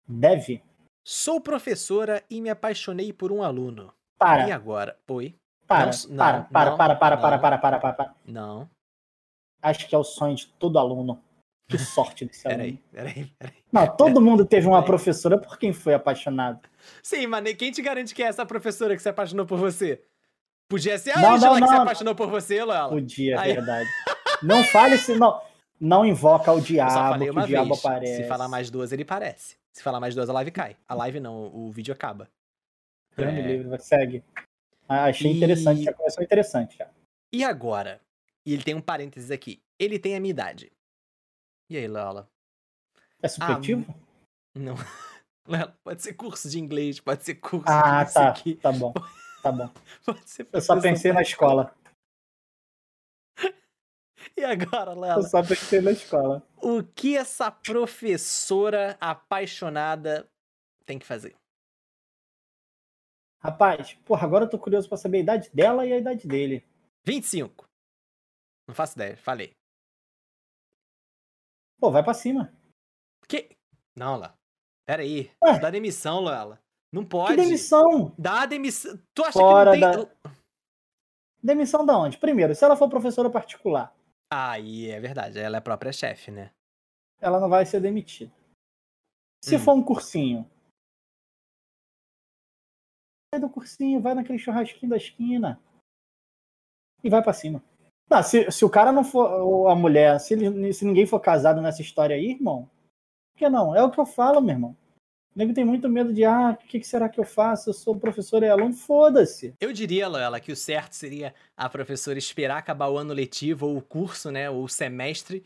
Deve. 0.08 0.62
Sou 1.04 1.40
professora 1.40 2.22
e 2.28 2.40
me 2.40 2.50
apaixonei 2.50 3.12
por 3.12 3.30
um 3.32 3.42
aluno. 3.42 3.92
E 4.14 4.18
Para, 4.18 4.54
agora? 4.54 4.96
Oi? 5.08 5.34
para, 5.66 5.90
não, 6.08 6.16
para, 6.16 6.38
não, 6.38 6.46
para, 6.46 6.70
não, 6.70 6.76
para, 6.76 6.96
para, 6.96 6.96
para, 6.96 7.38
para, 7.38 7.58
para, 7.58 7.78
para, 7.78 7.92
para. 7.92 8.14
Não. 8.24 8.68
Acho 9.62 9.88
que 9.88 9.94
é 9.94 9.98
o 9.98 10.04
sonho 10.04 10.36
de 10.36 10.46
todo 10.58 10.78
aluno. 10.78 11.22
Que 11.68 11.76
sorte 11.78 12.24
desse 12.24 12.46
aluno. 12.46 12.60
Peraí, 12.62 12.82
peraí, 12.92 13.32
peraí. 13.38 13.56
Não, 13.72 13.96
todo 13.96 14.20
mundo 14.20 14.44
teve 14.44 14.66
uma 14.66 14.76
Peraí. 14.78 14.86
professora 14.86 15.38
por 15.38 15.58
quem 15.58 15.72
foi 15.72 15.94
apaixonado. 15.94 16.60
Sim, 17.02 17.26
mas 17.26 17.52
quem 17.54 17.72
te 17.72 17.82
garante 17.82 18.14
que 18.14 18.22
é 18.22 18.26
essa 18.26 18.46
professora 18.46 18.94
que 18.96 19.02
se 19.02 19.08
apaixonou 19.08 19.44
por 19.44 19.58
você? 19.58 20.02
Podia 20.68 20.98
ser 20.98 21.12
a 21.12 21.20
Não, 21.20 21.34
Angela 21.34 21.60
não, 21.60 21.66
que 21.68 21.74
se 21.74 21.80
apaixonou 21.80 22.14
por 22.14 22.28
você, 22.28 22.62
Lola. 22.62 22.88
Podia, 22.88 23.34
é 23.34 23.38
Aí- 23.38 23.52
verdade. 23.54 23.88
Não 24.42 24.62
fale 24.64 24.98
se 24.98 25.14
não. 25.16 25.40
Não 25.78 26.06
invoca 26.06 26.52
o 26.52 26.60
diabo, 26.60 27.18
que 27.18 27.30
o 27.30 27.46
diabo 27.46 27.74
vez. 27.74 27.84
aparece. 27.84 28.16
Se 28.22 28.28
falar 28.28 28.48
mais 28.48 28.70
duas, 28.70 28.92
ele 28.92 29.04
parece. 29.04 29.56
Se 29.76 29.82
falar 29.82 30.00
mais 30.00 30.14
duas, 30.14 30.30
a 30.30 30.32
live 30.32 30.50
cai. 30.50 30.74
A 30.88 30.94
live 30.94 31.20
não, 31.20 31.54
o 31.54 31.70
vídeo 31.70 31.92
acaba. 31.92 32.30
Me 33.18 33.24
É. 33.24 33.46
livre, 33.46 33.78
segue. 33.78 34.24
Ah, 34.88 35.04
achei 35.04 35.30
E- 35.30 35.36
interessante, 35.36 35.82
já 35.82 35.92
começou 35.92 36.24
interessante 36.24 36.78
já. 36.78 36.88
E 37.30 37.44
agora? 37.44 38.00
E 38.46 38.54
ele 38.54 38.62
tem 38.64 38.74
um 38.74 38.80
parênteses 38.80 39.30
aqui. 39.30 39.62
Ele 39.78 39.98
tem 39.98 40.16
a 40.16 40.20
minha 40.20 40.30
idade. 40.30 40.72
E 41.68 41.76
aí, 41.76 41.86
Lola? 41.86 42.26
É 43.22 43.28
subjetivo? 43.28 43.84
Não. 44.54 44.76
Lola, 45.46 45.78
pode 45.84 46.00
ser 46.02 46.14
curso 46.14 46.48
de 46.48 46.58
inglês, 46.58 46.98
pode 46.98 47.22
ser 47.22 47.34
curso 47.34 47.66
Ah, 47.68 48.02
tá. 48.06 48.30
aqui, 48.30 48.54
Tá 48.56 48.72
bom. 48.72 48.94
Tá 49.42 49.52
bom. 49.52 49.70
pode 50.06 50.30
ser 50.30 50.48
Eu 50.54 50.60
só 50.62 50.80
pensei 50.80 51.12
na 51.12 51.20
escola. 51.20 51.76
E 54.36 54.44
agora, 54.44 54.90
Eu 54.92 54.96
Lola? 54.96 55.22
só 55.22 55.42
pensei 55.42 55.80
na 55.80 55.92
escola. 55.92 56.46
O 56.62 56.82
que 56.82 57.16
essa 57.16 57.50
professora 57.50 58.96
apaixonada 59.00 60.28
tem 60.84 60.98
que 60.98 61.06
fazer? 61.06 61.34
Rapaz, 63.42 63.94
porra, 64.04 64.26
agora 64.26 64.44
eu 64.44 64.50
tô 64.50 64.58
curioso 64.58 64.88
pra 64.88 64.98
saber 64.98 65.18
a 65.18 65.20
idade 65.20 65.50
dela 65.54 65.86
e 65.86 65.92
a 65.92 65.98
idade 65.98 66.26
dele. 66.26 66.64
25. 67.04 67.66
Não 68.68 68.74
faço 68.74 68.94
ideia, 68.94 69.16
falei. 69.16 69.52
Pô, 71.80 71.90
vai 71.90 72.02
pra 72.02 72.14
cima. 72.14 72.52
Que? 73.28 73.56
Não, 73.94 74.14
Lola. 74.14 74.34
Pera 74.86 75.02
aí. 75.02 75.30
Ué? 75.42 75.58
Dá 75.60 75.70
demissão, 75.70 76.20
Lola. 76.20 76.60
Não 76.92 77.02
Que 77.02 77.08
pode. 77.10 77.36
demissão? 77.36 78.14
Dá 78.18 78.46
demissão. 78.46 78.98
Tu 79.14 79.22
acha 79.22 79.32
Fora 79.38 79.72
que 79.72 79.78
não 79.78 80.04
tem. 80.06 80.32
Demissão 81.42 81.86
da 81.86 81.96
onde? 81.96 82.18
Primeiro, 82.18 82.54
se 82.54 82.64
ela 82.64 82.76
for 82.76 82.88
professora 82.88 83.30
particular, 83.30 83.94
Aí 84.30 84.90
é 84.90 84.98
verdade, 85.00 85.38
ela 85.38 85.56
é 85.56 85.58
a 85.58 85.62
própria 85.62 85.92
chefe, 85.92 86.30
né? 86.30 86.50
ela 87.18 87.40
não 87.40 87.48
vai 87.48 87.64
ser 87.64 87.80
demitida. 87.80 88.30
Se 89.42 89.56
Hum. 89.56 89.58
for 89.58 89.72
um 89.74 89.82
cursinho, 89.82 90.48
sai 93.32 93.40
do 93.40 93.48
cursinho, 93.48 94.00
vai 94.02 94.14
naquele 94.14 94.38
churrasquinho 94.38 94.90
da 94.90 94.96
esquina 94.96 95.60
e 97.02 97.08
vai 97.08 97.22
pra 97.22 97.32
cima. 97.32 97.62
Não, 98.08 98.22
se, 98.22 98.50
se 98.50 98.64
o 98.64 98.70
cara 98.70 98.92
não 98.92 99.02
for, 99.02 99.28
ou 99.40 99.68
a 99.68 99.74
mulher, 99.74 100.18
se, 100.20 100.34
ele- 100.34 100.72
se 100.72 100.84
ninguém 100.84 101.06
for 101.06 101.18
casado 101.20 101.60
nessa 101.62 101.80
história 101.82 102.14
aí, 102.14 102.32
irmão, 102.32 102.66
por 103.32 103.38
que 103.38 103.48
não? 103.48 103.74
É 103.74 103.82
o 103.82 103.90
que 103.90 103.98
eu 103.98 104.06
falo, 104.06 104.40
meu 104.40 104.54
irmão. 104.54 104.76
Nego 105.36 105.52
tem 105.52 105.66
muito 105.66 105.86
medo 105.86 106.14
de, 106.14 106.24
ah, 106.24 106.52
o 106.52 106.66
que, 106.66 106.80
que 106.80 106.86
será 106.86 107.10
que 107.10 107.20
eu 107.20 107.24
faço? 107.24 107.68
Eu 107.68 107.74
sou 107.74 107.94
professor 107.94 108.42
e 108.42 108.48
aluno, 108.48 108.72
foda-se. 108.72 109.54
Eu 109.60 109.70
diria, 109.70 110.08
Loela, 110.08 110.40
que 110.40 110.50
o 110.50 110.56
certo 110.56 110.94
seria 110.94 111.34
a 111.54 111.68
professora 111.68 112.18
esperar 112.18 112.56
acabar 112.56 112.88
o 112.88 112.96
ano 112.96 113.12
letivo, 113.12 113.66
ou 113.66 113.76
o 113.76 113.82
curso, 113.82 114.30
né? 114.30 114.48
Ou 114.48 114.64
o 114.64 114.68
semestre, 114.68 115.44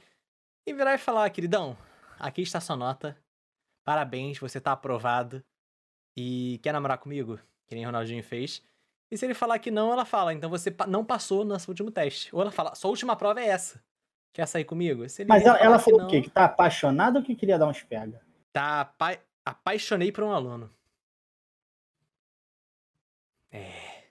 e 0.65 0.73
virar 0.73 0.95
e 0.95 0.99
falar, 0.99 1.29
queridão, 1.31 1.77
aqui 2.21 2.41
está 2.41 2.61
sua 2.61 2.77
nota. 2.77 3.17
Parabéns, 3.85 4.39
você 4.39 4.61
tá 4.61 4.71
aprovado. 4.71 5.43
E 6.17 6.61
quer 6.63 6.73
namorar 6.73 6.99
comigo? 6.99 7.41
Que 7.67 7.75
nem 7.75 7.83
o 7.85 7.89
Ronaldinho 7.89 8.23
fez. 8.23 8.63
E 9.11 9.19
se 9.19 9.25
ele 9.25 9.35
falar 9.35 9.59
que 9.59 9.73
não, 9.73 9.93
ela 9.93 10.05
fala, 10.05 10.33
então 10.33 10.49
você 10.49 10.73
não 10.87 11.05
passou 11.05 11.45
no 11.45 11.59
seu 11.59 11.73
último 11.73 11.91
teste. 11.91 12.33
Ou 12.33 12.43
ela 12.43 12.53
fala, 12.53 12.77
sua 12.77 12.91
última 12.91 13.17
prova 13.17 13.41
é 13.41 13.49
essa. 13.49 13.83
Quer 14.33 14.47
sair 14.47 14.65
comigo? 14.65 15.05
Mas 15.27 15.45
ela, 15.45 15.59
ela 15.59 15.79
falou 15.81 15.99
não, 15.99 16.07
o 16.07 16.11
quê? 16.11 16.21
Que 16.21 16.31
tá 16.31 16.45
apaixonada 16.45 17.19
ou 17.19 17.25
que 17.25 17.35
queria 17.35 17.59
dar 17.59 17.67
uns 17.67 17.83
pega? 17.83 18.21
Tá 18.53 18.83
apa- 18.83 19.19
apaixonei 19.51 20.11
por 20.13 20.25
um 20.25 20.33
aluno. 20.33 20.71
É. 23.53 24.11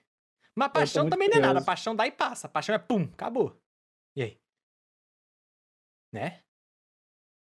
Mas 0.54 0.68
tô 0.68 0.74
paixão 0.74 1.08
também 1.08 1.28
não 1.28 1.38
é 1.38 1.40
nada. 1.40 1.64
Paixão 1.64 1.94
dá 1.96 2.06
e 2.06 2.12
passa. 2.12 2.48
Paixão 2.48 2.74
é 2.74 2.78
pum, 2.78 3.04
acabou. 3.12 3.58
E 4.14 4.22
aí? 4.22 4.40
Né? 6.12 6.42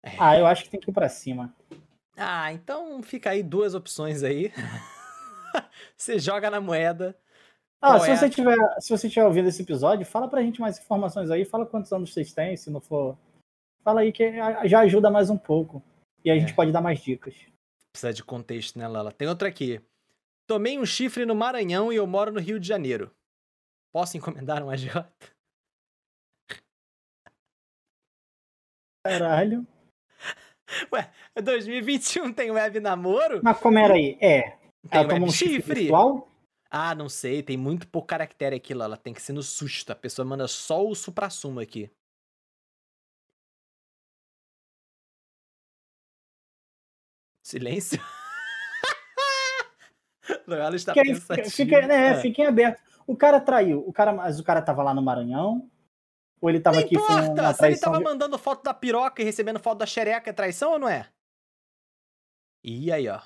É. 0.03 0.17
Ah, 0.19 0.37
eu 0.39 0.47
acho 0.47 0.65
que 0.65 0.71
tem 0.71 0.81
que 0.81 0.91
ir 0.91 0.95
pra 0.95 1.09
cima. 1.09 1.55
Ah, 2.17 2.53
então 2.53 3.03
fica 3.03 3.31
aí 3.31 3.43
duas 3.43 3.75
opções 3.75 4.23
aí. 4.23 4.53
você 5.97 6.19
joga 6.19 6.51
na 6.51 6.61
moeda. 6.61 7.17
Ah, 7.81 8.01
se 8.01 8.11
é? 8.11 8.17
você 8.17 8.31
tiver, 8.31 8.57
se 8.81 8.89
você 8.89 9.09
tiver 9.09 9.27
ouvindo 9.27 9.49
esse 9.49 9.63
episódio, 9.63 10.07
fala 10.07 10.29
pra 10.29 10.43
gente 10.43 10.61
mais 10.61 10.79
informações 10.79 11.31
aí, 11.31 11.45
fala 11.45 11.67
quantos 11.67 11.93
anos 11.93 12.13
vocês 12.13 12.33
têm, 12.33 12.57
se 12.57 12.71
não 12.71 12.81
for. 12.81 13.17
Fala 13.85 14.01
aí 14.01 14.11
que 14.11 14.33
já 14.65 14.81
ajuda 14.81 15.11
mais 15.11 15.31
um 15.31 15.37
pouco. 15.37 15.83
E 16.25 16.31
a 16.31 16.37
gente 16.37 16.53
É. 16.53 16.57
pode 16.57 16.73
dar 16.73 16.81
mais 16.81 17.01
dicas. 17.01 17.35
Precisa 17.97 18.13
de 18.13 18.23
contexto, 18.23 18.79
né, 18.79 18.87
Lala? 18.87 19.11
Tem 19.11 19.27
outra 19.27 19.49
aqui. 19.49 19.81
Tomei 20.47 20.79
um 20.79 20.85
chifre 20.85 21.25
no 21.25 21.35
Maranhão 21.35 21.91
e 21.91 21.97
eu 21.97 22.07
moro 22.07 22.31
no 22.31 22.39
Rio 22.39 22.61
de 22.61 22.69
Janeiro. 22.69 23.11
Posso 23.91 24.19
encomendar 24.19 24.63
um 24.63 24.69
agiota? 24.69 25.31
Caralho. 29.03 29.67
Ué, 30.93 31.11
2021 31.43 32.35
tem 32.35 32.51
web 32.51 32.81
namoro? 32.81 33.41
Mas 33.43 33.59
como 33.61 33.79
era 33.79 33.95
aí? 33.95 34.19
É. 34.21 34.51
Tem 34.91 35.01
Ela 35.01 35.15
web 35.15 35.25
um 35.25 35.31
chifre 35.31 35.55
chifre? 35.55 35.75
virtual? 35.85 36.31
Ah, 36.71 36.95
não 36.95 37.09
sei, 37.09 37.43
tem 37.43 37.57
muito 37.57 37.89
pouco 37.89 38.09
caractere 38.09 38.57
aqui, 38.57 38.75
Lala. 38.75 38.99
Tem 38.99 39.15
que 39.15 39.23
ser 39.23 39.33
no 39.33 39.43
susto. 39.43 39.91
A 39.91 39.97
pessoa 39.97 40.27
manda 40.27 40.47
só 40.47 40.87
o 40.87 40.95
supra-sumo 40.95 41.61
aqui. 41.61 41.91
Silêncio? 47.47 48.03
Ela 50.49 50.75
está 50.75 50.93
Fica 50.93 51.05
pensativa. 51.07 51.49
fica, 51.51 51.87
né, 51.87 52.09
Ah. 52.11 52.21
fiquem 52.21 52.45
abertos. 52.45 52.83
O 53.07 53.17
cara 53.17 53.41
traiu. 53.41 53.87
O 53.87 53.93
cara, 53.93 54.13
mas 54.13 54.41
o 54.41 54.43
cara 54.43 54.61
tava 54.61 54.83
lá 54.83 54.93
no 54.93 55.01
Maranhão? 55.01 55.71
Ou 56.41 56.51
ele 56.51 56.59
tava 56.59 56.79
Não 56.79 56.85
aqui 56.85 56.97
com 56.97 57.03
importa! 57.03 57.31
uma 57.43 57.55
Se 57.55 57.65
ele 57.67 57.79
tava 57.79 58.01
mandando 58.01 58.37
foto 58.37 58.65
da 58.65 58.75
piroca 58.75 59.23
e 59.23 59.25
recebendo 59.25 59.61
foto 59.61 59.79
da 59.79 59.87
xereca, 59.87 60.29
é 60.29 60.33
traição 60.33 60.73
ou 60.73 60.79
não 60.81 60.89
é? 60.89 61.09
E 62.65 62.91
aí, 62.91 63.09
ó. 63.09 63.21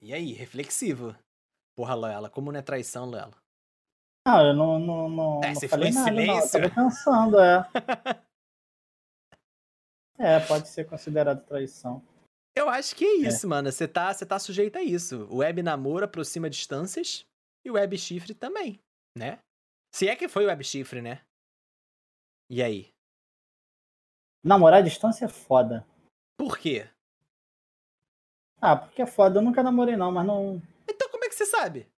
E 0.00 0.14
aí, 0.14 0.32
reflexivo. 0.32 1.16
Porra, 1.74 1.96
Loela, 1.96 2.30
como 2.30 2.52
não 2.52 2.60
é 2.60 2.62
traição, 2.62 3.06
Loela? 3.06 3.34
Ah, 4.24 4.40
eu 4.40 4.54
não, 4.54 4.78
não, 4.78 5.08
não, 5.08 5.40
É, 5.42 5.48
não 5.48 5.54
você 5.56 5.66
falei 5.66 5.90
nada, 5.90 6.12
não. 6.12 6.20
Eu 6.20 6.26
silêncio. 6.46 6.70
tava 6.70 6.74
pensando, 6.74 7.40
é. 7.40 7.68
É, 10.18 10.38
pode 10.38 10.68
ser 10.68 10.84
considerado 10.84 11.44
traição. 11.44 12.00
Eu 12.54 12.68
acho 12.68 12.94
que 12.94 13.04
é 13.04 13.14
isso, 13.16 13.48
mano. 13.48 13.70
Você 13.70 13.88
tá, 13.88 14.14
tá 14.14 14.38
sujeito 14.38 14.76
a 14.76 14.82
isso. 14.82 15.26
O 15.30 15.38
web 15.38 15.62
namoro 15.62 16.04
aproxima 16.04 16.50
distâncias 16.50 17.24
e 17.64 17.70
o 17.70 17.74
web 17.74 17.96
chifre 17.96 18.34
também, 18.34 18.78
né? 19.16 19.38
Se 19.94 20.08
é 20.08 20.16
que 20.16 20.28
foi 20.28 20.44
o 20.44 20.48
web 20.48 20.62
chifre, 20.62 21.00
né? 21.00 21.22
E 22.50 22.62
aí? 22.62 22.88
Namorar 24.44 24.80
à 24.80 24.82
distância 24.82 25.24
é 25.24 25.28
foda. 25.28 25.86
Por 26.36 26.58
quê? 26.58 26.88
Ah, 28.60 28.76
porque 28.76 29.02
é 29.02 29.06
foda. 29.06 29.38
Eu 29.38 29.42
nunca 29.42 29.62
namorei, 29.62 29.96
não, 29.96 30.12
mas 30.12 30.26
não. 30.26 30.60
Então 30.88 31.08
como 31.10 31.24
é 31.24 31.28
que 31.28 31.34
você 31.34 31.46
sabe? 31.46 31.88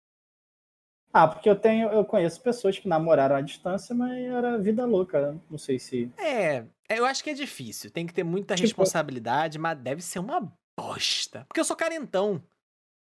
Ah, 1.16 1.28
porque 1.28 1.48
eu 1.48 1.54
tenho, 1.54 1.88
eu 1.90 2.04
conheço 2.04 2.42
pessoas 2.42 2.76
que 2.76 2.88
namoraram 2.88 3.36
à 3.36 3.40
distância, 3.40 3.94
mas 3.94 4.10
era 4.18 4.58
vida 4.58 4.84
louca. 4.84 5.40
Não 5.48 5.56
sei 5.56 5.78
se. 5.78 6.10
É, 6.18 6.64
eu 6.88 7.06
acho 7.06 7.22
que 7.22 7.30
é 7.30 7.34
difícil. 7.34 7.88
Tem 7.90 8.04
que 8.04 8.12
ter 8.12 8.24
muita 8.24 8.56
Tipo- 8.56 8.66
responsabilidade, 8.66 9.56
mas 9.56 9.78
deve 9.78 10.02
ser 10.02 10.18
uma 10.18 10.52
bosta. 10.76 11.44
Porque 11.46 11.60
eu 11.60 11.64
sou 11.64 11.76
carentão. 11.76 12.42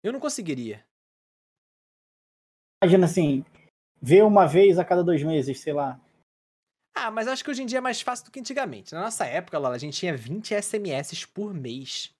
Eu 0.03 0.11
não 0.11 0.19
conseguiria. 0.19 0.83
Imagina 2.83 3.05
assim, 3.05 3.45
ver 4.01 4.23
uma 4.23 4.47
vez 4.47 4.79
a 4.79 4.85
cada 4.85 5.03
dois 5.03 5.21
meses, 5.21 5.59
sei 5.59 5.73
lá. 5.73 5.99
Ah, 6.95 7.11
mas 7.11 7.27
eu 7.27 7.33
acho 7.33 7.43
que 7.43 7.51
hoje 7.51 7.61
em 7.61 7.65
dia 7.65 7.77
é 7.77 7.81
mais 7.81 8.01
fácil 8.01 8.25
do 8.25 8.31
que 8.31 8.39
antigamente. 8.39 8.93
Na 8.93 9.01
nossa 9.01 9.25
época, 9.25 9.57
Lola, 9.59 9.75
a 9.75 9.79
gente 9.79 9.97
tinha 9.97 10.17
20 10.17 10.53
SMS 10.55 11.25
por 11.27 11.53
mês. 11.53 12.11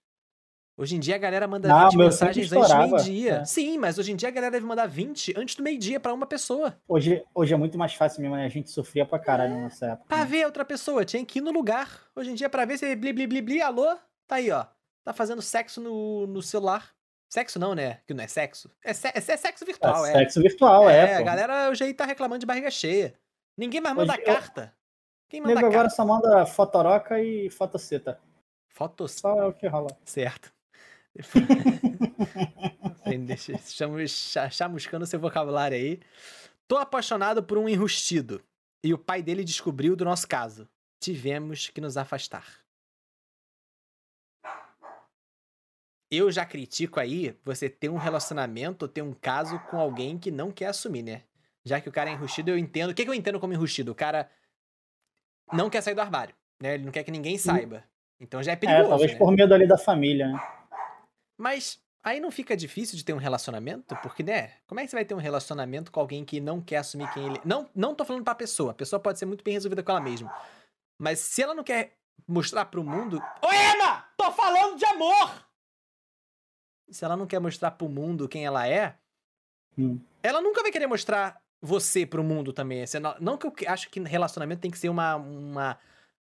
Hoje 0.80 0.96
em 0.96 0.98
dia 0.98 1.14
a 1.16 1.18
galera 1.18 1.46
manda 1.46 1.68
Não, 1.68 1.84
20 1.90 1.96
meu 1.98 2.06
mensagens 2.06 2.50
antes 2.52 2.68
do 2.70 2.78
meio-dia. 2.78 3.32
é. 3.34 3.44
Sim, 3.44 3.76
mas 3.76 3.98
hoje 3.98 4.12
em 4.12 4.16
dia 4.16 4.28
a 4.28 4.32
galera 4.32 4.50
deve 4.52 4.64
mandar 4.64 4.86
20 4.86 5.34
antes 5.36 5.54
do 5.54 5.62
meio-dia 5.62 6.00
pra 6.00 6.14
uma 6.14 6.26
pessoa. 6.26 6.74
Hoje, 6.88 7.22
hoje 7.34 7.52
é 7.52 7.56
muito 7.58 7.76
mais 7.76 7.92
fácil 7.92 8.22
mesmo, 8.22 8.34
né? 8.34 8.46
a 8.46 8.48
gente 8.48 8.70
sofria 8.70 9.04
pra 9.04 9.18
caralho 9.18 9.54
na 9.56 9.60
nossa 9.64 9.86
época. 9.88 10.06
Pra 10.08 10.18
né? 10.20 10.24
ver 10.24 10.46
outra 10.46 10.64
pessoa, 10.64 11.04
tinha 11.04 11.22
que 11.22 11.38
ir 11.38 11.42
no 11.42 11.50
lugar. 11.50 12.06
Hoje 12.16 12.30
em 12.30 12.34
dia, 12.34 12.48
pra 12.48 12.64
ver 12.64 12.78
se 12.78 12.96
bli 12.96 13.12
bli 13.12 13.26
bli 13.26 13.42
bli, 13.42 13.60
alô, 13.60 13.94
tá 14.26 14.36
aí, 14.36 14.50
ó. 14.50 14.64
Tá 15.04 15.12
fazendo 15.12 15.42
sexo 15.42 15.82
no, 15.82 16.26
no 16.26 16.40
celular. 16.40 16.94
Sexo 17.28 17.58
não, 17.58 17.74
né? 17.74 18.00
Que 18.06 18.14
não 18.14 18.24
é 18.24 18.26
sexo. 18.26 18.70
É, 18.82 18.92
se- 18.94 19.12
é 19.14 19.20
sexo 19.36 19.64
virtual, 19.66 20.06
é. 20.06 20.12
Sexo 20.12 20.40
virtual, 20.40 20.88
é. 20.88 20.96
É, 21.10 21.14
a 21.16 21.18
pô. 21.18 21.24
galera 21.24 21.68
hoje 21.70 21.84
aí 21.84 21.92
tá 21.92 22.06
reclamando 22.06 22.40
de 22.40 22.46
barriga 22.46 22.70
cheia. 22.70 23.14
Ninguém 23.56 23.82
mais 23.82 23.94
manda 23.94 24.14
Hoje 24.14 24.22
eu- 24.22 24.34
carta. 24.34 24.74
Quem 25.28 25.40
O 25.40 25.42
manda 25.44 25.56
nego 25.56 25.66
agora 25.66 25.82
carta? 25.82 25.94
só 25.94 26.06
manda 26.06 26.46
fotoroca 26.46 27.20
e 27.20 27.50
fotoceta. 27.50 28.18
Fotos. 28.68 29.12
Só 29.12 29.36
é 29.38 29.46
o 29.46 29.52
que 29.52 29.66
rola. 29.68 29.88
Certo. 30.04 30.50
Chamuscando 34.50 35.06
seu 35.06 35.18
vocabulário 35.18 35.76
aí. 35.76 36.00
Tô 36.68 36.76
apaixonado 36.76 37.42
por 37.42 37.58
um 37.58 37.68
enrustido. 37.68 38.42
E 38.82 38.94
o 38.94 38.98
pai 38.98 39.22
dele 39.22 39.44
descobriu 39.44 39.96
do 39.96 40.04
nosso 40.04 40.26
caso. 40.26 40.68
Tivemos 41.02 41.68
que 41.68 41.80
nos 41.80 41.96
afastar. 41.96 42.46
Eu 46.10 46.30
já 46.30 46.44
critico 46.44 46.98
aí 46.98 47.36
você 47.44 47.68
ter 47.68 47.88
um 47.88 47.96
relacionamento, 47.96 48.88
ter 48.88 49.02
um 49.02 49.12
caso 49.12 49.58
com 49.70 49.78
alguém 49.78 50.18
que 50.18 50.30
não 50.30 50.50
quer 50.50 50.66
assumir, 50.66 51.02
né? 51.02 51.22
Já 51.64 51.80
que 51.80 51.88
o 51.88 51.92
cara 51.92 52.10
é 52.10 52.14
enrustido, 52.14 52.50
eu 52.50 52.58
entendo. 52.58 52.90
O 52.90 52.94
que, 52.94 53.04
que 53.04 53.10
eu 53.10 53.14
entendo 53.14 53.38
como 53.38 53.52
enrustido? 53.52 53.92
O 53.92 53.94
cara 53.94 54.28
não 55.52 55.70
quer 55.70 55.82
sair 55.82 55.94
do 55.94 56.00
armário, 56.00 56.34
né? 56.60 56.74
Ele 56.74 56.84
não 56.84 56.92
quer 56.92 57.04
que 57.04 57.12
ninguém 57.12 57.38
saiba. 57.38 57.84
Então 58.18 58.42
já 58.42 58.52
é 58.52 58.54
É, 58.54 58.56
perigoso, 58.56 58.88
talvez 58.88 59.12
né? 59.12 59.18
por 59.18 59.30
medo 59.30 59.54
ali 59.54 59.68
da 59.68 59.78
família, 59.78 60.28
né? 60.28 60.40
Mas 61.40 61.80
aí 62.02 62.20
não 62.20 62.30
fica 62.30 62.54
difícil 62.54 62.98
de 62.98 63.04
ter 63.04 63.14
um 63.14 63.18
relacionamento? 63.18 63.96
Porque, 64.02 64.22
né? 64.22 64.52
Como 64.66 64.78
é 64.78 64.84
que 64.84 64.90
você 64.90 64.96
vai 64.96 65.06
ter 65.06 65.14
um 65.14 65.18
relacionamento 65.18 65.90
com 65.90 65.98
alguém 65.98 66.22
que 66.22 66.38
não 66.38 66.60
quer 66.60 66.76
assumir 66.76 67.10
quem 67.14 67.24
ele. 67.24 67.40
Não, 67.46 67.68
não 67.74 67.94
tô 67.94 68.04
falando 68.04 68.22
pra 68.24 68.34
pessoa. 68.34 68.72
A 68.72 68.74
pessoa 68.74 69.00
pode 69.00 69.18
ser 69.18 69.24
muito 69.24 69.42
bem 69.42 69.54
resolvida 69.54 69.82
com 69.82 69.90
ela 69.90 70.00
mesma. 70.00 70.30
Mas 70.98 71.18
se 71.18 71.42
ela 71.42 71.54
não 71.54 71.64
quer 71.64 71.96
mostrar 72.28 72.66
pro 72.66 72.84
mundo. 72.84 73.22
Ô, 73.40 73.46
Emma! 73.50 74.04
Tô 74.18 74.30
falando 74.32 74.76
de 74.76 74.84
amor! 74.84 75.46
Se 76.90 77.06
ela 77.06 77.16
não 77.16 77.26
quer 77.26 77.40
mostrar 77.40 77.70
pro 77.70 77.88
mundo 77.88 78.28
quem 78.28 78.44
ela 78.44 78.68
é, 78.68 78.98
Hum. 79.78 79.98
ela 80.22 80.42
nunca 80.42 80.60
vai 80.60 80.70
querer 80.70 80.88
mostrar 80.88 81.40
você 81.62 82.04
pro 82.04 82.22
mundo 82.22 82.52
também. 82.52 82.84
Não, 83.18 83.38
que 83.38 83.46
eu 83.46 83.52
acho 83.68 83.88
que 83.88 83.98
relacionamento 84.00 84.60
tem 84.60 84.70
que 84.70 84.78
ser 84.78 84.90
uma, 84.90 85.16
uma, 85.16 85.78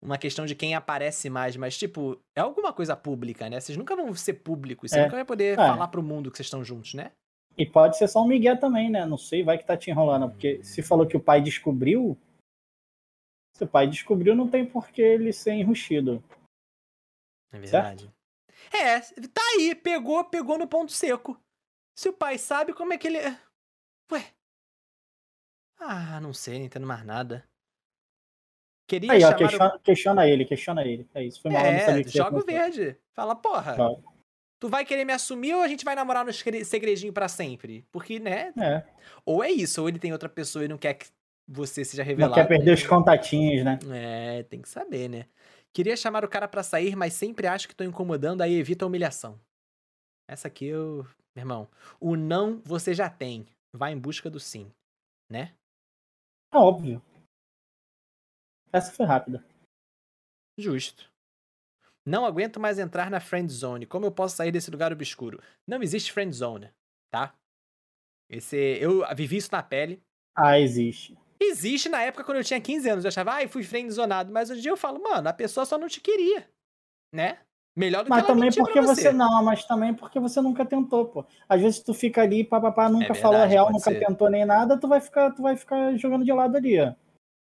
uma 0.03 0.17
questão 0.17 0.45
de 0.45 0.53
quem 0.53 0.75
aparece 0.75 1.29
mais, 1.29 1.55
mas, 1.55 1.77
tipo, 1.77 2.19
é 2.35 2.41
alguma 2.41 2.73
coisa 2.73 2.95
pública, 2.95 3.49
né? 3.49 3.59
Vocês 3.59 3.77
nunca 3.77 3.95
vão 3.95 4.13
ser 4.13 4.33
públicos, 4.33 4.91
você 4.91 4.99
É. 4.99 5.03
nunca 5.03 5.15
vai 5.15 5.25
poder 5.25 5.53
É. 5.53 5.55
falar 5.55 5.87
pro 5.87 6.03
mundo 6.03 6.29
que 6.29 6.37
vocês 6.37 6.47
estão 6.47 6.63
juntos, 6.63 6.93
né? 6.93 7.11
E 7.57 7.65
pode 7.65 7.97
ser 7.97 8.07
só 8.07 8.21
um 8.21 8.27
migué 8.27 8.55
também, 8.55 8.89
né? 8.89 9.05
Não 9.05 9.17
sei, 9.17 9.43
vai 9.43 9.57
que 9.57 9.63
tá 9.65 9.77
te 9.77 9.89
enrolando. 9.89 10.29
Porque 10.29 10.63
se 10.63 10.81
falou 10.83 11.07
que 11.07 11.15
o 11.15 11.21
pai 11.23 11.39
descobriu, 11.41 12.17
se 13.55 13.63
o 13.63 13.67
pai 13.67 13.87
descobriu, 13.87 14.35
não 14.35 14.49
tem 14.49 14.65
por 14.65 14.89
que 14.89 15.01
ele 15.01 15.31
ser 15.31 15.53
enrustido. 15.53 16.21
É 17.51 17.59
verdade. 17.59 18.11
É, 18.71 18.99
tá 19.27 19.41
aí, 19.55 19.75
pegou, 19.75 20.23
pegou 20.25 20.57
no 20.57 20.67
ponto 20.67 20.91
seco. 20.91 21.39
Se 21.95 22.09
o 22.09 22.13
pai 22.13 22.37
sabe, 22.39 22.73
como 22.73 22.91
é 22.91 22.97
que 22.97 23.07
ele. 23.07 23.19
Ué. 24.11 24.33
Ah, 25.79 26.19
não 26.19 26.33
sei, 26.33 26.57
não 26.59 26.65
entendo 26.65 26.87
mais 26.87 27.05
nada. 27.05 27.43
Queria 28.87 29.11
Aí, 29.13 29.23
ó, 29.23 29.27
chamar 29.27 29.35
o- 29.35 29.37
questiona, 29.47 29.79
questiona 29.79 30.27
ele, 30.27 30.45
questiona 30.45 30.85
ele. 30.85 31.07
É 31.13 31.23
isso, 31.23 31.41
foi 31.41 31.51
mal. 31.51 31.63
não 31.63 31.69
É, 31.69 32.03
joga 32.03 32.37
o 32.37 32.45
verde. 32.45 32.97
Fala, 33.13 33.35
porra, 33.35 33.75
Tá. 33.75 33.89
tu 34.59 34.67
vai 34.69 34.83
querer 34.85 35.05
me 35.05 35.13
assumir 35.13 35.53
ou 35.55 35.61
a 35.61 35.67
gente 35.67 35.85
vai 35.85 35.95
namorar 35.95 36.25
no 36.25 36.33
segre- 36.33 36.65
segredinho 36.65 37.13
pra 37.13 37.27
sempre? 37.27 37.85
Porque, 37.91 38.19
né? 38.19 38.53
É, 38.59 38.83
Ou 39.25 39.43
é 39.43 39.49
isso, 39.51 39.81
ou 39.81 39.87
ele 39.87 39.99
tem 39.99 40.11
outra 40.11 40.27
pessoa 40.29 40.65
e 40.65 40.67
não 40.67 40.77
quer 40.77 40.95
que 40.95 41.07
você 41.47 41.83
seja 41.85 42.03
não 42.03 42.07
revelado. 42.07 42.33
quer 42.33 42.47
perder 42.47 42.65
né? 42.67 42.73
os 42.73 42.85
contatinhos, 42.85 43.63
né? 43.63 43.79
É, 43.91 44.43
tem 44.43 44.61
que 44.61 44.69
saber, 44.69 45.07
né? 45.09 45.25
Queria 45.73 45.95
chamar 45.97 46.23
o 46.23 46.29
cara 46.29 46.47
pra 46.47 46.61
sair, 46.61 46.95
mas 46.95 47.13
sempre 47.13 47.47
acho 47.47 47.67
que 47.67 47.75
tô 47.75 47.83
incomodando, 47.83 48.41
aí 48.41 48.53
evita 48.53 48.85
a 48.85 48.87
humilhação. 48.87 49.39
Essa 50.29 50.47
aqui 50.47 50.65
eu. 50.67 51.05
Meu 51.35 51.41
irmão, 51.43 51.67
o 51.99 52.15
não 52.15 52.61
você 52.63 52.93
já 52.93 53.09
tem. 53.09 53.45
Vai 53.75 53.91
em 53.93 53.97
busca 53.97 54.29
do 54.29 54.39
sim. 54.39 54.71
Né? 55.31 55.51
É 56.53 56.57
óbvio. 56.57 57.01
Essa 58.73 58.91
foi 58.91 59.05
rápida. 59.05 59.45
Justo. 60.57 61.11
Não 62.05 62.25
aguento 62.25 62.59
mais 62.59 62.79
entrar 62.79 63.09
na 63.09 63.19
friend 63.19 63.51
zone. 63.51 63.85
Como 63.85 64.05
eu 64.05 64.11
posso 64.11 64.35
sair 64.35 64.51
desse 64.51 64.69
lugar 64.69 64.91
obscuro? 64.91 65.41
Não 65.67 65.81
existe 65.81 66.11
friend 66.11 66.35
zone, 66.35 66.69
tá? 67.11 67.33
Esse, 68.29 68.57
eu 68.57 69.03
vivi 69.15 69.37
isso 69.37 69.49
na 69.51 69.63
pele. 69.63 70.01
Ah, 70.35 70.59
existe. 70.59 71.17
Existe 71.39 71.89
na 71.89 72.01
época 72.01 72.23
quando 72.23 72.37
eu 72.37 72.43
tinha 72.43 72.59
15 72.59 72.89
anos. 72.89 73.05
Eu 73.05 73.09
achava, 73.09 73.33
ai, 73.33 73.47
fui 73.47 73.63
friendzonado. 73.63 74.31
Mas 74.31 74.49
hoje 74.49 74.59
em 74.59 74.63
dia 74.63 74.71
eu 74.71 74.77
falo, 74.77 75.01
mano, 75.01 75.29
a 75.29 75.33
pessoa 75.33 75.65
só 75.65 75.77
não 75.77 75.87
te 75.87 76.01
queria. 76.01 76.49
Né? 77.13 77.39
Melhor 77.75 78.03
do 78.03 78.09
Mas 78.09 78.21
que 78.21 78.27
também 78.27 78.51
porque 78.51 78.73
pra 78.73 78.81
você... 78.83 79.11
não, 79.11 79.43
mas 79.43 79.65
também 79.65 79.93
porque 79.95 80.19
você 80.19 80.39
nunca 80.41 80.63
tentou, 80.65 81.07
pô. 81.07 81.25
Às 81.49 81.61
vezes 81.61 81.81
tu 81.81 81.93
fica 81.93 82.21
ali, 82.21 82.43
papapá, 82.43 82.87
nunca 82.87 83.13
É 83.13 83.15
falou 83.15 83.37
a 83.37 83.39
verdade, 83.47 83.53
real, 83.53 83.71
nunca 83.71 83.91
ser. 83.91 84.05
tentou 84.05 84.29
nem 84.29 84.45
nada, 84.45 84.79
tu 84.79 84.87
vai 84.87 85.01
ficar, 85.01 85.31
tu 85.31 85.41
vai 85.41 85.55
ficar 85.57 85.95
jogando 85.97 86.23
de 86.23 86.31
lado 86.31 86.55
ali, 86.55 86.79
ó. 86.79 86.93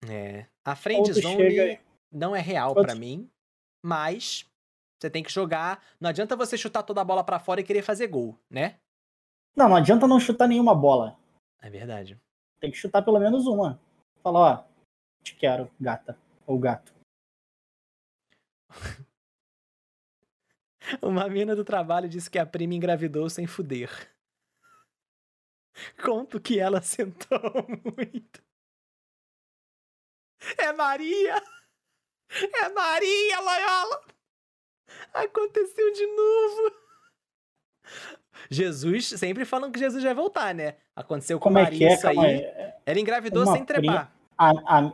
É. 0.07 0.47
A 0.69 0.77
friendzone 0.77 1.51
chega 1.51 1.81
não 2.13 2.37
é 2.37 2.41
real 2.41 2.75
pra 2.75 2.95
mim, 2.95 3.27
mas 3.83 4.47
você 5.01 5.09
tem 5.09 5.23
que 5.23 5.33
jogar. 5.33 5.83
Não 5.99 6.11
adianta 6.11 6.37
você 6.37 6.59
chutar 6.59 6.83
toda 6.83 7.01
a 7.01 7.05
bola 7.05 7.25
pra 7.25 7.39
fora 7.39 7.63
e 7.63 7.65
querer 7.65 7.81
fazer 7.81 8.07
gol, 8.09 8.39
né? 8.51 8.79
Não, 9.57 9.67
não 9.67 9.77
adianta 9.77 10.07
não 10.07 10.21
chutar 10.21 10.47
nenhuma 10.47 10.75
bola. 10.75 11.19
É 11.63 11.71
verdade. 11.71 12.21
Tem 12.61 12.71
que 12.71 12.77
chutar 12.77 13.01
pelo 13.01 13.19
menos 13.19 13.47
uma. 13.47 13.81
Fala, 14.23 14.39
ó, 14.39 14.63
te 15.23 15.35
quero, 15.35 15.71
gata. 15.81 16.19
Ou 16.47 16.59
gato. 16.59 16.93
Uma 21.01 21.29
mina 21.29 21.57
do 21.57 21.65
trabalho 21.65 22.09
disse 22.09 22.31
que 22.31 22.39
a 22.39 22.47
prima 22.47 22.75
engravidou 22.75 23.29
sem 23.29 23.47
fuder. 23.47 23.91
Conto 26.03 26.39
que 26.41 26.59
ela 26.59 26.81
sentou 26.83 27.41
muito. 27.97 28.48
É 30.57 30.73
Maria! 30.73 31.43
É 32.31 32.69
Maria, 32.71 33.41
Loyola! 33.41 34.03
Aconteceu 35.15 35.93
de 35.93 36.07
novo! 36.07 36.77
Jesus, 38.51 39.09
sempre 39.09 39.45
falam 39.45 39.71
que 39.73 39.79
Jesus 39.79 40.03
vai 40.03 40.15
voltar, 40.15 40.55
né? 40.55 40.77
Aconteceu 40.95 41.39
com 41.39 41.45
Como 41.45 41.59
é 41.59 41.65
Maria 41.65 41.79
que 41.79 41.85
é? 41.85 41.93
isso 41.95 42.03
Calma 42.03 42.25
aí. 42.25 42.45
aí. 42.45 42.73
Ela 42.87 43.01
engravidou 43.01 43.43
Uma 43.45 43.53
sem 43.53 43.65
trepar. 43.65 44.13
A, 44.37 44.51
a 44.51 44.93